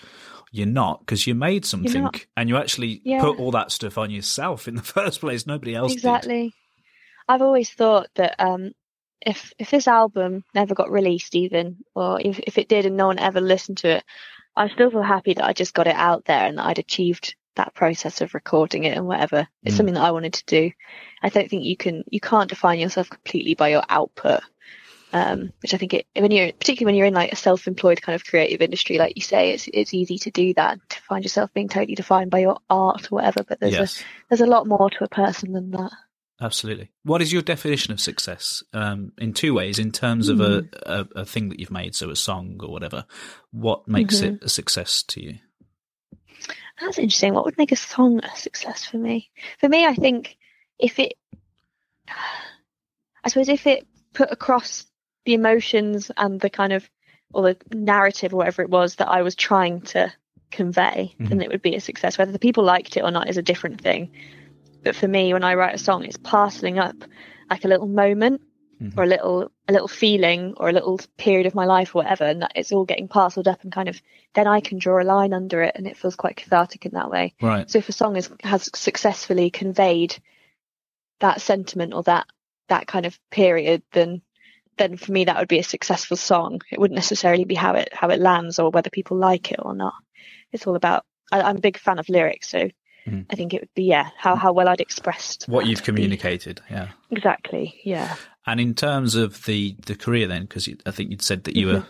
[0.52, 3.22] you're not because you made something and you actually Yeah.
[3.22, 5.48] put all that stuff on yourself in the first place.
[5.48, 5.98] Nobody else did.
[5.98, 6.54] exactly.
[7.28, 8.74] I've always thought that um,
[9.26, 13.08] if if this album never got released, even or if if it did and no
[13.08, 14.04] one ever listened to it,
[14.56, 17.36] I still feel happy that I just got it out there and that I'd achieved
[17.56, 19.48] that process of recording it and whatever.
[19.64, 19.78] It's Mm.
[19.78, 20.72] something that I wanted to do.
[21.22, 24.42] I don't think you can you can't define yourself completely by your output.
[25.14, 28.16] Um, which I think it when you're particularly when you're in like a self-employed kind
[28.16, 31.54] of creative industry, like you say, it's it's easy to do that to find yourself
[31.54, 33.44] being totally defined by your art or whatever.
[33.44, 35.92] But there's Yes, a there's a lot more to a person than that.
[36.42, 36.92] Absolutely.
[37.04, 38.64] What is your definition of success?
[38.74, 42.10] Um, in two ways, in terms of a, a, a thing that you've made, so
[42.10, 43.06] a song or whatever.
[43.52, 44.36] What makes Mhm.
[44.36, 45.40] it a success to you?
[46.82, 47.34] That's interesting.
[47.34, 49.30] What would make a song a success for me?
[49.60, 50.38] For me, I think
[50.80, 51.14] if it,
[52.08, 54.86] I suppose if it put across
[55.26, 56.90] the emotions and the kind of,
[57.34, 60.12] or the narrative or whatever it was that I was trying to
[60.52, 62.18] convey, then it would be a success.
[62.18, 64.12] Whether the people liked it or not is a different thing.
[64.84, 66.96] But for me, when I write a song, it's parceling up
[67.50, 68.42] like a little moment
[68.82, 68.98] Mhm.
[68.98, 72.26] or a little a little feeling or a little period of my life or whatever,
[72.26, 74.02] and that it's all getting parceled up and kind of
[74.34, 77.10] then I can draw a line under it, and it feels quite cathartic in that
[77.10, 77.34] way.
[77.42, 77.70] Right.
[77.70, 80.18] So if a song is, has successfully conveyed
[81.20, 82.26] that sentiment or that
[82.70, 84.22] that kind of period, then
[84.78, 86.62] then for me that would be a successful song.
[86.72, 89.76] It wouldn't necessarily be how it how it lands or whether people like it or
[89.76, 89.94] not.
[90.52, 91.06] It's all about.
[91.32, 92.70] I, I'm a big fan of lyrics, so
[93.08, 93.26] Mhm.
[93.30, 96.90] I think it would be yeah how how well I'd expressed What you've communicated, yeah.
[97.12, 97.80] exactly.
[97.84, 98.16] Yeah.
[98.46, 101.68] And in terms of the the career, then, because I think you'd said that you
[101.68, 101.86] were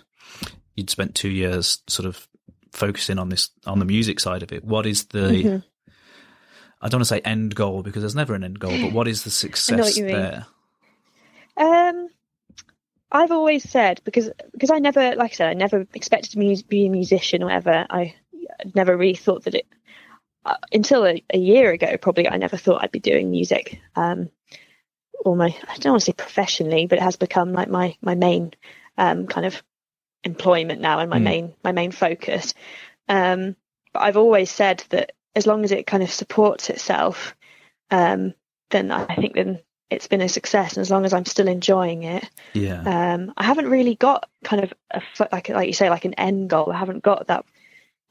[0.75, 2.27] you'd spent two years sort of
[2.71, 4.63] focusing on this on the music side of it.
[4.63, 5.63] What is the Mhm.
[6.81, 9.07] I don't want to say end goal because there's never an end goal, but what
[9.07, 10.45] is the success there?
[11.55, 12.09] Um,
[13.11, 16.55] I've always said because because I never, like I said, I never expected to mu-
[16.67, 17.85] be a musician or whatever.
[17.89, 18.15] I
[18.75, 19.67] never really thought that it
[20.71, 21.97] until a, a year ago.
[21.97, 23.79] Probably, I never thought I'd be doing music.
[23.95, 24.29] Um,
[25.25, 28.15] or my I don't want to say professionally, but it has become like my my
[28.15, 28.53] main
[28.97, 29.61] um kind of
[30.23, 31.23] employment now and my Mm.
[31.23, 32.53] main my main focus.
[33.07, 33.55] Um,
[33.93, 37.35] but I've always said that as long as it kind of supports itself,
[37.91, 38.33] um,
[38.69, 40.73] then I think then it's been a success.
[40.75, 42.81] And as long as I'm still enjoying it, Yeah.
[42.85, 46.49] um, I haven't really got kind of a like like you say like an end
[46.49, 46.71] goal.
[46.71, 47.45] I haven't got that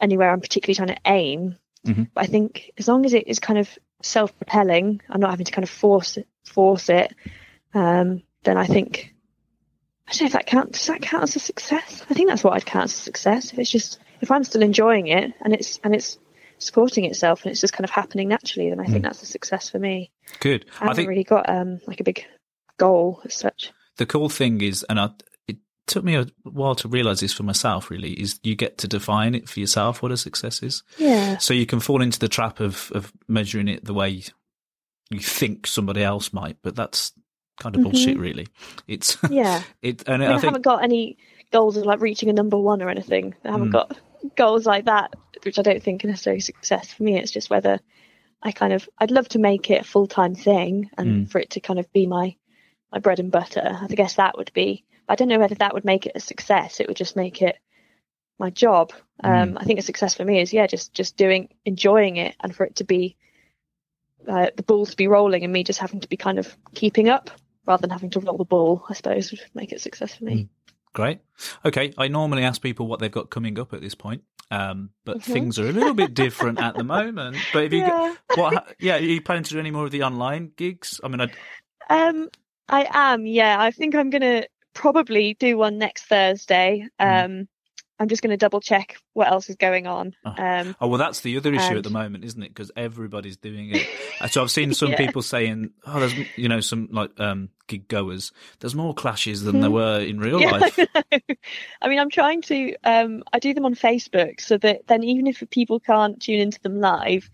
[0.00, 1.56] anywhere I'm particularly trying to aim.
[1.86, 2.08] Mhm.
[2.14, 3.68] But I think as long as it is kind of
[4.02, 7.14] self propelling, I'm not having to kind of force it, force it.
[7.74, 9.14] Um, then I think
[10.08, 10.78] I don't know if that counts.
[10.78, 12.04] Does that count as a success?
[12.10, 13.52] I think that's what I'd count as a success.
[13.52, 16.18] If it's just if I'm still enjoying it and it's and it's
[16.58, 19.68] supporting itself and it's just kind of happening naturally, then I think that's a success
[19.70, 20.10] for me.
[20.40, 20.66] Good.
[20.80, 22.24] I I haven't think really got um like a big
[22.78, 23.72] goal as such.
[23.96, 25.10] the cool thing is, and I,
[25.86, 27.90] took me a while to realize this for myself.
[27.90, 30.82] Really, is you get to define it for yourself what a success is.
[30.98, 31.38] Yeah.
[31.38, 34.22] So you can fall into the trap of of measuring it the way
[35.10, 37.12] you think somebody else might, but that's
[37.60, 38.18] kind of bullshit.
[38.18, 38.46] Really,
[38.88, 39.62] it's Yeah.
[39.82, 40.02] it.
[40.08, 41.18] And I, I, mean, I think haven't got any
[41.52, 43.34] goals of like reaching a number one or anything.
[43.44, 43.72] I haven't Mm.
[43.72, 43.98] got
[44.36, 45.12] goals like that,
[45.44, 47.18] which I don't think are necessarily success for me.
[47.18, 47.80] It's just whether
[48.42, 51.30] I kind of I'd love to make it a full time thing and Mm.
[51.30, 52.36] for it to kind of be my
[52.92, 53.78] my bread and butter.
[53.82, 54.84] I guess that would be.
[55.08, 56.80] I don't know whether that would make it a success.
[56.80, 57.56] It would just make it
[58.38, 58.92] my job.
[59.22, 59.56] Um, mm.
[59.58, 62.64] I think a success for me is yeah, just just doing enjoying it, and for
[62.64, 63.16] it to be
[64.28, 67.08] uh, the ball to be rolling, and me just having to be kind of keeping
[67.08, 67.30] up
[67.66, 68.84] rather than having to roll the ball.
[68.88, 70.34] I suppose would make it success for me.
[70.34, 70.48] Mm.
[70.94, 71.20] Great.
[71.64, 75.18] Okay, I normally ask people what they've got coming up at this point, um, but
[75.18, 75.32] mm-hmm.
[75.32, 77.38] things are a little bit different at the moment.
[77.52, 78.14] But if you, yeah.
[78.34, 81.00] what, yeah, are you planning to do any more of the online gigs?
[81.02, 81.28] I mean, I,
[81.88, 82.28] um,
[82.68, 83.24] I am.
[83.24, 84.44] Yeah, I think I'm gonna
[84.74, 86.86] probably do one next Thursday.
[87.00, 87.24] Mm.
[87.24, 87.48] Um, mm.
[87.98, 90.16] I'm just going to double check what else is going on.
[90.24, 90.34] Oh.
[90.36, 91.78] Um, oh well, that's the other issue and...
[91.78, 92.48] at the moment, isn't it?
[92.48, 93.86] Because everybody's doing it.
[94.30, 94.98] So I've seen some yeah.
[94.98, 98.30] people saying, "Oh, there's you know some like um, gig goers.
[98.60, 99.74] There's more clashes than there hmm.
[99.74, 101.20] were in real yeah, life." I,
[101.82, 102.76] I, mean, I'm trying to.
[102.84, 106.60] Um, I do them on Facebook so that then even if people can't tune into
[106.60, 107.28] them live,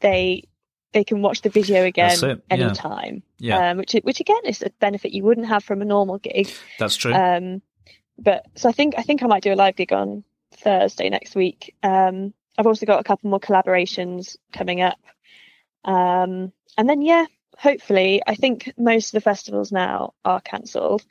[0.00, 0.44] they
[0.92, 3.22] they can watch the video again anytime.
[3.38, 3.58] Yeah.
[3.58, 3.70] yeah.
[3.70, 6.50] Um, which which again is a benefit you wouldn't have from a normal gig.
[6.78, 7.12] That's true.
[7.12, 7.62] Um,
[8.18, 11.34] but so I think I think I might do a live gig on Thursday next
[11.34, 11.74] week.
[11.82, 14.98] Um, I've also got a couple more collaborations coming up,
[15.84, 17.26] um, and then yeah,
[17.56, 21.04] hopefully, I think most of the festivals now are cancelled.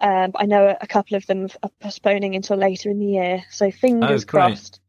[0.00, 3.70] Um, I know a couple of them are postponing until later in the year, so
[3.70, 4.80] fingers oh, crossed.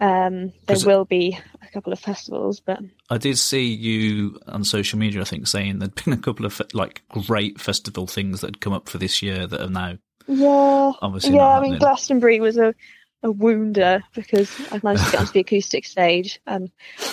[0.00, 2.80] Um, there will be a couple of festivals, but
[3.10, 5.20] I did see you on social media.
[5.20, 8.72] I think saying there'd been a couple of like great festival things that had come
[8.72, 11.34] up for this year that are now yeah, obviously.
[11.34, 12.74] Yeah, I mean Glastonbury was a
[13.22, 16.70] a wounder because I managed to get onto the acoustic stage, and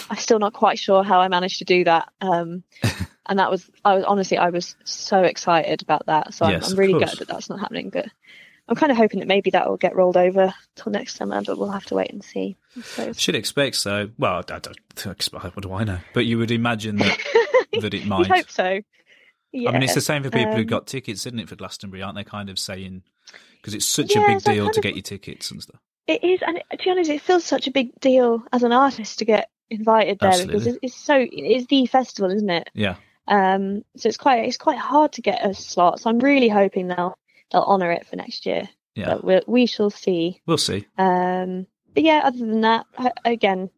[0.09, 2.09] I'm still not quite sure how I managed to do that.
[2.21, 2.63] Um,
[3.25, 6.33] and that was, I was honestly, I was so excited about that.
[6.33, 7.89] So yes, I'm, I'm really gutted that that's not happening.
[7.89, 8.05] But
[8.67, 11.57] I'm kind of hoping that maybe that will get rolled over till next summer, but
[11.57, 12.57] we'll have to wait and see.
[13.15, 14.09] Should expect so.
[14.17, 14.67] Well, I don't,
[15.33, 15.99] what do I know?
[16.13, 17.19] But you would imagine that
[17.81, 18.27] that it might.
[18.27, 18.81] hope so.
[19.51, 19.69] Yeah.
[19.69, 22.01] I mean, it's the same for people um, who got tickets, isn't it, for Glastonbury?
[22.01, 23.03] Aren't they kind of saying
[23.57, 25.79] because it's such yeah, a big deal to of, get your tickets and stuff?
[26.07, 29.19] It is, and to be honest, it feels such a big deal as an artist
[29.19, 30.59] to get invited there Absolutely.
[30.59, 32.69] because it's so it's the festival, isn't it?
[32.73, 32.95] Yeah.
[33.27, 33.85] Um.
[33.95, 36.01] So it's quite it's quite hard to get a slot.
[36.01, 37.17] So I'm really hoping they'll
[37.51, 38.67] they'll honour it for next year.
[38.95, 39.15] Yeah.
[39.15, 40.41] But we'll, we shall see.
[40.45, 40.85] We'll see.
[40.97, 41.67] Um.
[41.93, 43.69] But yeah, other than that, I, again,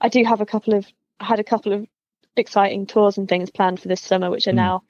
[0.00, 0.86] I do have a couple of
[1.18, 1.86] I had a couple of
[2.36, 4.56] exciting tours and things planned for this summer, which are mm.
[4.56, 4.82] now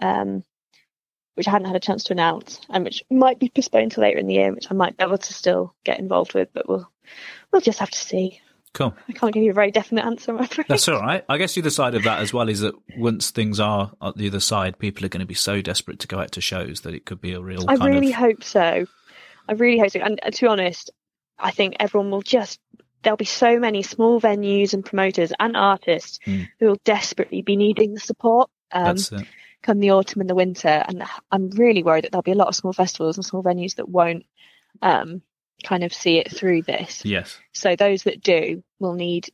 [0.00, 0.44] um,
[1.34, 4.18] which I hadn't had a chance to announce, and which might be postponed to later
[4.18, 6.90] in the year, which I might be able to still get involved with, but we'll
[7.50, 8.40] we'll just have to see.
[8.74, 8.94] Cool.
[9.08, 10.66] I can't give you a very definite answer, I'm afraid.
[10.68, 11.24] That's all right.
[11.28, 14.16] I guess the other side of that as well is that once things are at
[14.16, 16.80] the other side, people are going to be so desperate to go out to shows
[16.82, 17.64] that it could be a real.
[17.68, 18.16] I really of...
[18.16, 18.86] hope so.
[19.48, 20.00] I really hope so.
[20.00, 20.90] And, and to be honest,
[21.38, 22.60] I think everyone will just
[23.02, 26.48] there'll be so many small venues and promoters and artists mm.
[26.60, 28.48] who will desperately be needing the support.
[28.70, 29.26] Um, That's it
[29.62, 30.84] come the autumn and the winter.
[30.86, 33.76] And I'm really worried that there'll be a lot of small festivals and small venues
[33.76, 34.26] that won't
[34.82, 35.22] um,
[35.62, 37.04] kind of see it through this.
[37.04, 37.38] Yes.
[37.52, 39.30] So those that do will need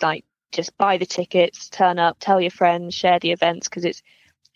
[0.00, 4.02] like just buy the tickets, turn up, tell your friends, share the events because it's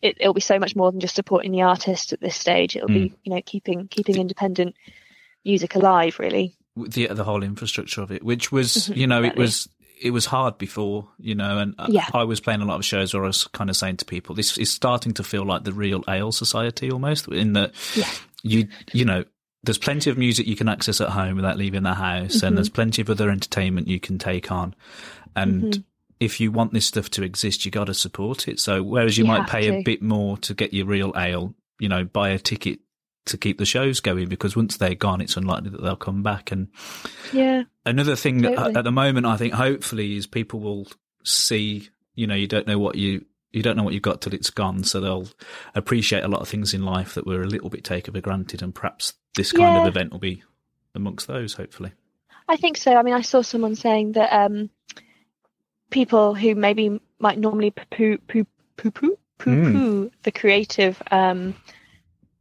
[0.02, 2.76] it, will be so much more than just supporting the artist at this stage.
[2.76, 3.10] It'll mm.
[3.10, 4.76] be you know keeping keeping independent
[5.44, 6.56] music alive really.
[6.76, 9.42] The the whole infrastructure of it, which was mm-hmm, you know exactly.
[9.42, 9.68] it was
[10.00, 12.06] it was hard before, you know, and yeah.
[12.12, 14.34] I was playing a lot of shows where I was kind of saying to people,
[14.34, 18.10] this is starting to feel like the real ale society almost, in that yeah.
[18.42, 19.24] you, you know,
[19.66, 22.46] there's plenty of music you can access at home without leaving the house, mm-hmm.
[22.46, 24.74] and there's plenty of other entertainment you can take on.
[25.34, 25.80] And mm-hmm.
[26.20, 28.58] if you want this stuff to exist, you got to support it.
[28.58, 29.78] So whereas you, you might pay to.
[29.78, 32.78] a bit more to get your real ale, you know, buy a ticket
[33.26, 36.52] to keep the shows going because once they're gone, it's unlikely that they'll come back.
[36.52, 36.68] And
[37.32, 38.76] yeah, another thing totally.
[38.76, 40.86] at the moment, I think hopefully is people will
[41.24, 41.90] see.
[42.14, 44.50] You know, you don't know what you you don't know what you've got till it's
[44.50, 45.28] gone, so they'll
[45.74, 48.60] appreciate a lot of things in life that were a little bit taken for granted,
[48.60, 49.80] and perhaps this kind yeah.
[49.80, 50.42] of event will be
[50.94, 51.54] amongst those.
[51.54, 51.92] Hopefully,
[52.46, 52.94] I think so.
[52.94, 54.68] I mean, I saw someone saying that um,
[55.90, 58.44] people who maybe might normally poo poo poo
[58.76, 60.10] poo poo poo mm.
[60.22, 61.56] the creative um,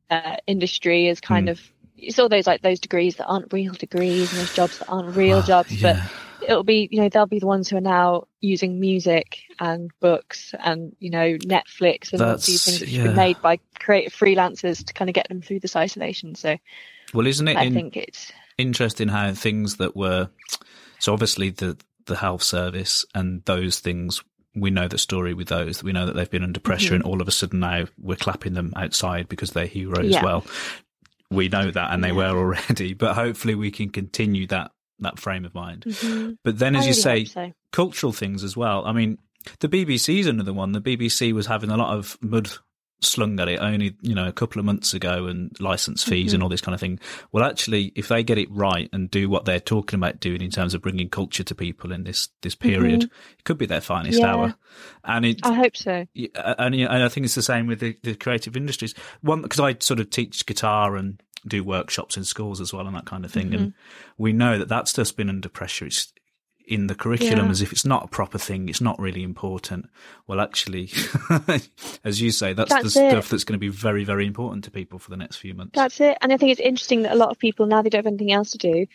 [0.10, 1.52] uh, industry is kind mm.
[1.52, 1.62] of
[1.98, 5.16] it's all those like those degrees that aren't real degrees and those jobs that aren't
[5.16, 5.94] real jobs yeah.
[5.94, 6.12] but
[6.42, 10.54] it'll be you know they'll be the ones who are now using music and books
[10.60, 13.04] and you know netflix and That's, all these things that yeah.
[13.04, 16.58] been made by creative freelancers to kind of get them through this isolation so
[17.14, 20.30] well isn't it i in, think it's interesting how things that were
[21.00, 24.24] so obviously the the health service and those things
[24.56, 25.84] we know the story with those.
[25.84, 26.96] We know that they've been under pressure, mm-hmm.
[26.96, 30.12] and all of a sudden now we're clapping them outside because they're heroes.
[30.12, 30.24] Yeah.
[30.24, 30.46] Well,
[31.30, 32.32] we know that, and they yeah.
[32.32, 32.94] were already.
[32.94, 35.84] But hopefully, we can continue that that frame of mind.
[35.84, 36.34] Mm-hmm.
[36.44, 37.52] But then, as I you really say, so.
[37.72, 38.86] cultural things as well.
[38.86, 39.18] I mean,
[39.60, 40.72] the BBC is another one.
[40.72, 42.50] The BBC was having a lot of mud
[43.02, 46.36] slung at it only, you know, a couple of months ago and license fees mm-hmm.
[46.36, 47.00] and all this kind of thing.
[47.32, 50.50] Well, actually, if they get it right and do what they're talking about doing in
[50.50, 53.34] terms of bringing culture to people in this, this period, mm-hmm.
[53.38, 54.34] it could be their finest yeah.
[54.34, 54.56] hour.
[55.04, 56.06] And it, I hope so.
[56.36, 58.96] And, and I think it's the same with the, the creative industries.
[59.22, 62.96] One, because I sort of teach guitar and do workshops in schools as well and
[62.96, 63.48] that kind of thing.
[63.48, 63.56] Mm-hmm.
[63.56, 63.74] And
[64.18, 65.86] we know that that stuff's been under pressure.
[65.86, 66.12] It's,
[66.68, 67.52] in the curriculum yeah.
[67.52, 69.88] as if it's not a proper thing, it's not really important.
[70.28, 70.92] Well, actually,
[72.04, 73.12] as you say, that's, that's the it.
[73.12, 75.74] stuff that's going to be very, very important to people for the next few months.
[75.76, 76.18] That's it.
[76.22, 78.32] And I think it's interesting that a lot of people now they don't have anything
[78.32, 78.88] else to do,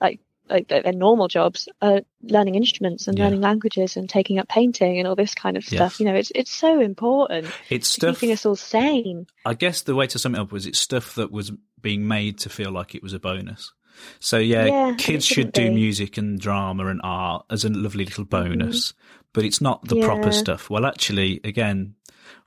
[0.00, 3.24] like like their normal jobs, are learning instruments and yeah.
[3.24, 5.92] learning languages and taking up painting and all this kind of stuff.
[5.92, 6.00] Yes.
[6.00, 7.46] You know, it's it's so important.
[7.68, 9.26] It's stuff keeping us all sane.
[9.44, 12.38] I guess the way to sum it up was it's stuff that was being made
[12.40, 13.72] to feel like it was a bonus.
[14.20, 15.74] So yeah, yeah kids should do be.
[15.74, 18.50] music and drama and art as a lovely little mm-hmm.
[18.50, 19.20] bonus, mm-hmm.
[19.32, 20.06] but it's not the yeah.
[20.06, 20.70] proper stuff.
[20.70, 21.94] Well, actually, again,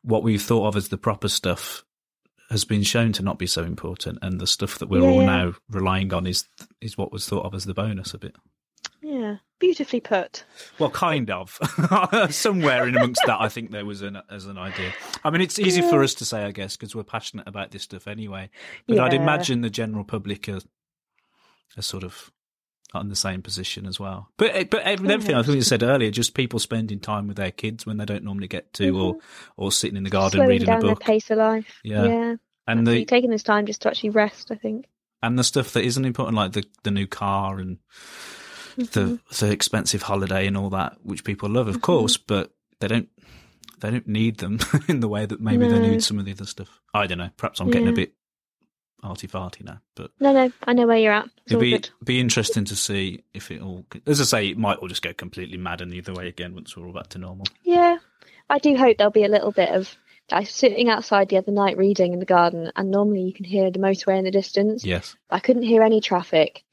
[0.01, 1.83] what we've thought of as the proper stuff
[2.51, 5.07] has been shown to not be so important, and the stuff that we're yeah.
[5.07, 6.45] all now relying on is
[6.81, 8.35] is what was thought of as the bonus a bit.
[9.01, 10.43] Yeah, beautifully put.
[10.77, 11.57] Well, kind of.
[12.29, 14.93] Somewhere in amongst that, I think there was an as an idea.
[15.23, 15.89] I mean, it's easy yeah.
[15.89, 18.49] for us to say, I guess, because we're passionate about this stuff anyway.
[18.87, 19.03] But yeah.
[19.05, 20.61] I'd imagine the general public are
[21.77, 22.31] are sort of
[22.99, 24.29] in the same position as well.
[24.37, 27.51] But eh, but everything I think you said earlier, just people spending time with their
[27.51, 29.01] kids when they don't normally get to, mm-hmm.
[29.01, 29.15] or
[29.55, 30.99] or sitting in the garden Slowing reading down a book.
[30.99, 31.79] Their pace of life.
[31.83, 32.35] Yeah, yeah.
[32.67, 34.85] And the, taking this time just to actually rest, I think.
[35.23, 37.77] And the stuff that isn't important, like the the new car and
[38.77, 38.83] mm-hmm.
[38.91, 41.81] the the expensive holiday and all that, which people love, of mm-hmm.
[41.81, 43.09] course, but they don't
[43.79, 45.73] they don't need them in the way that maybe no.
[45.73, 46.81] they need some of the other stuff.
[46.93, 47.29] I don't know.
[47.37, 48.13] Perhaps I'm getting a bit
[49.03, 49.81] arty farty now.
[49.95, 51.25] But no, no, I know where you're at.
[51.25, 51.89] It's it'd be good.
[52.03, 53.85] be interesting to see if it all.
[54.05, 56.75] As I say, it might all just go completely mad and either way again once
[56.75, 57.45] we're all back to normal.
[57.63, 57.97] Yeah,
[58.49, 59.95] I do hope there'll be a little bit of.
[60.31, 63.43] I was sitting outside the other night reading in the garden, and normally you can
[63.43, 64.85] hear the motorway in the distance.
[64.85, 65.15] Yes.
[65.29, 66.63] I couldn't hear any traffic.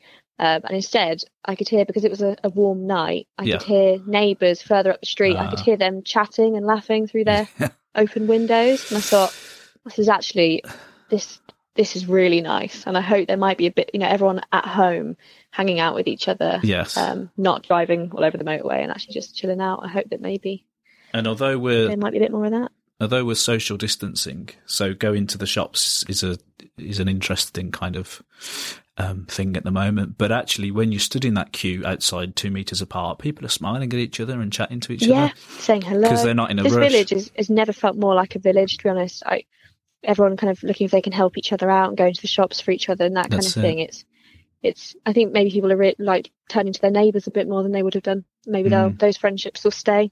[0.41, 3.27] Um, and instead, I could hear because it was a, a warm night.
[3.37, 3.59] I yeah.
[3.59, 5.35] could hear neighbours further up the street.
[5.35, 5.65] Uh, I could ah.
[5.65, 7.49] hear them chatting and laughing through their
[7.97, 8.89] open windows.
[8.91, 9.37] And I thought,
[9.85, 10.63] this is actually
[11.11, 11.41] this
[11.79, 12.85] this is really nice.
[12.87, 15.17] And I hope there might be a bit, you know, everyone at home
[15.51, 16.59] hanging out with each other.
[16.63, 16.97] Yes.
[16.97, 19.85] Um, not driving all over the motorway and actually just chilling out.
[19.85, 20.67] I hope that maybe.
[21.15, 21.87] And although we're.
[21.87, 22.73] There might be a bit more of that.
[23.01, 26.37] Although we're social distancing, so going to the shops is a
[26.77, 28.25] is an interesting kind of
[28.97, 30.19] um, thing at the moment.
[30.19, 33.93] But actually, when you stood in that queue outside, two meters apart, people are smiling
[33.93, 35.27] at each other and chatting to each yeah, other.
[35.27, 36.91] Yeah, saying hello because they're not in a this rush.
[36.91, 38.79] village is, has never felt more like a village.
[38.79, 39.45] To be honest, I
[40.05, 42.29] everyone kind of looking if they can help each other out and going to the
[42.29, 43.69] shops for each other and that That's kind of it.
[43.69, 43.79] thing.
[43.81, 44.05] It's
[44.63, 47.63] it's I think maybe people are re- like turning to their neighbours a bit more
[47.63, 48.25] than they would have done.
[48.47, 48.99] Maybe mm.
[48.99, 50.11] those friendships will stay.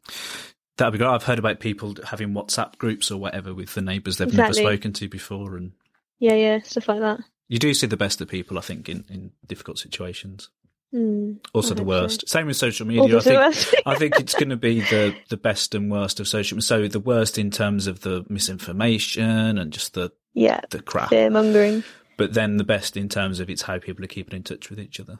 [0.76, 1.08] That'd be great.
[1.08, 4.62] I've heard about people having WhatsApp groups or whatever with the neighbours they've exactly.
[4.62, 5.72] never spoken to before, and
[6.18, 7.20] yeah, yeah, stuff like that.
[7.48, 10.50] You do see the best of people, I think, in, in difficult situations.
[10.96, 12.22] Mm, also the worst.
[12.22, 12.38] So.
[12.38, 13.18] Same with social media.
[13.18, 16.60] I think I think it's going to be the the best and worst of social.
[16.62, 21.28] So the worst in terms of the misinformation and just the yeah the crap fear
[21.28, 21.84] mongering.
[22.16, 24.80] But then the best in terms of it's how people are keeping in touch with
[24.80, 25.18] each other.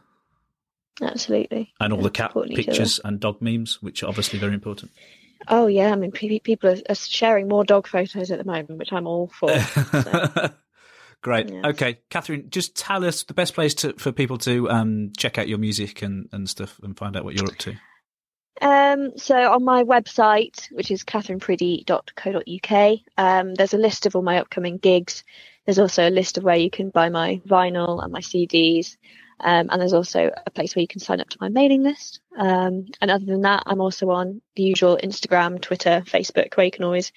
[1.02, 1.74] Absolutely.
[1.78, 4.92] And all yeah, the cat pictures and dog memes, which are obviously very important.
[5.48, 9.06] Oh yeah, I mean people are sharing more dog photos at the moment, which I'm
[9.06, 9.58] all for.
[9.58, 10.50] So.
[11.26, 11.50] Great.
[11.50, 11.64] Yes.
[11.64, 15.48] Okay, Katherine, just tell us the best place to, for people to um, check out
[15.48, 17.74] your music and, and stuff and find out what you're up to.
[18.62, 24.38] Um, so on my website, which is katherinepriddy.co.uk, um, there's a list of all my
[24.38, 25.24] upcoming gigs.
[25.64, 28.96] There's also a list of where you can buy my vinyl and my CDs.
[29.40, 32.20] Um, and there's also a place where you can sign up to my mailing list.
[32.38, 36.70] Um, and other than that, I'm also on the usual Instagram, Twitter, Facebook, where you
[36.70, 37.10] can always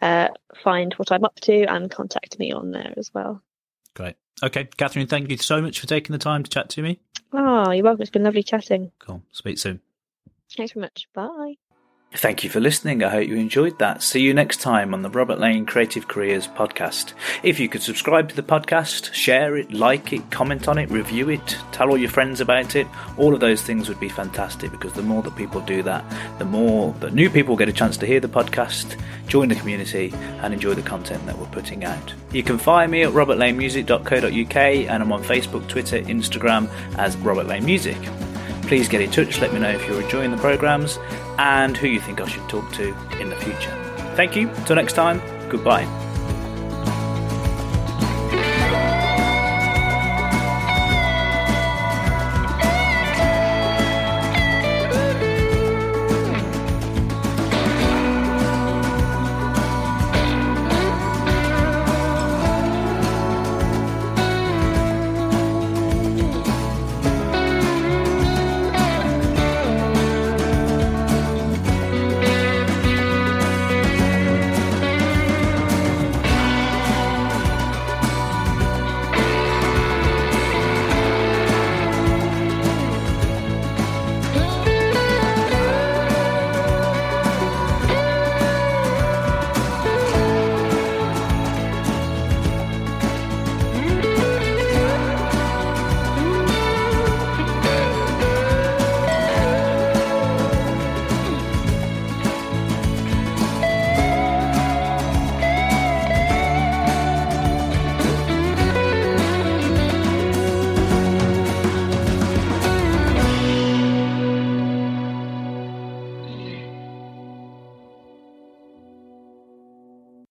[0.00, 0.30] uh,
[0.64, 3.40] find what I'm up to and contact me on there as well.
[3.94, 4.16] Great.
[4.42, 7.00] Okay, Katherine, thank you so much for taking the time to chat to me.
[7.32, 8.02] Oh, you're welcome.
[8.02, 8.90] It's been lovely chatting.
[8.98, 9.22] Cool.
[9.32, 9.80] Speak soon.
[10.56, 11.08] Thanks very much.
[11.14, 11.54] Bye.
[12.14, 13.02] Thank you for listening.
[13.02, 14.02] I hope you enjoyed that.
[14.02, 17.14] See you next time on the Robert Lane Creative Careers podcast.
[17.42, 21.30] If you could subscribe to the podcast, share it, like it, comment on it, review
[21.30, 22.86] it, tell all your friends about it,
[23.16, 26.04] all of those things would be fantastic because the more that people do that,
[26.38, 30.12] the more that new people get a chance to hear the podcast, join the community,
[30.42, 32.12] and enjoy the content that we're putting out.
[32.30, 37.64] You can find me at robertlanemusic.co.uk and I'm on Facebook, Twitter, Instagram as Robert Lane
[37.64, 37.96] Music.
[38.72, 40.98] Please get in touch, let me know if you're enjoying the programmes
[41.36, 43.70] and who you think I should talk to in the future.
[44.16, 45.20] Thank you, until next time,
[45.50, 45.84] goodbye.